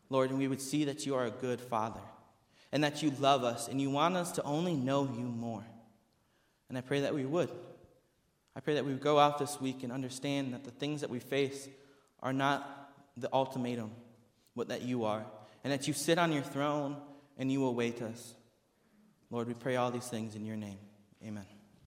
Lord, 0.09 0.31
and 0.31 0.39
we 0.39 0.49
would 0.49 0.61
see 0.61 0.85
that 0.85 1.07
you 1.07 1.15
are 1.15 1.27
a 1.27 1.31
good 1.31 1.61
Father 1.61 2.01
and 2.71 2.85
that 2.85 3.03
you 3.03 3.13
love 3.19 3.45
us 3.45 3.69
and 3.69 3.81
you 3.81 3.91
want 3.91 4.17
us 4.17 4.33
to 4.33 4.43
only 4.43 4.75
know 4.75 5.05
you 5.05 5.25
more. 5.25 5.65
And 6.69 6.79
I 6.79 6.81
pray 6.81 7.01
that 7.01 7.15
we 7.15 7.27
would. 7.27 7.51
I 8.57 8.61
pray 8.61 8.75
that 8.75 8.85
we 8.85 8.93
would 8.93 9.03
go 9.03 9.19
out 9.19 9.39
this 9.39 9.61
week 9.61 9.83
and 9.83 9.93
understand 9.93 10.55
that 10.55 10.65
the 10.65 10.71
things 10.71 11.01
that 11.03 11.11
we 11.11 11.19
face 11.19 11.69
are 12.23 12.33
not 12.33 12.91
the 13.17 13.29
ultimatum, 13.33 13.91
what 14.55 14.69
that 14.69 14.83
you 14.83 15.05
are, 15.05 15.25
and 15.65 15.73
that 15.73 15.87
you 15.87 15.95
sit 15.95 16.19
on 16.19 16.33
your 16.33 16.43
throne 16.43 16.97
and 17.39 17.51
you 17.51 17.65
await 17.65 18.01
us. 18.03 18.35
Lord, 19.31 19.49
we 19.49 19.55
pray 19.55 19.77
all 19.77 19.91
these 19.91 20.09
things 20.09 20.35
in 20.35 20.45
your 20.45 20.57
name. 20.57 20.79
Amen. 21.25 21.47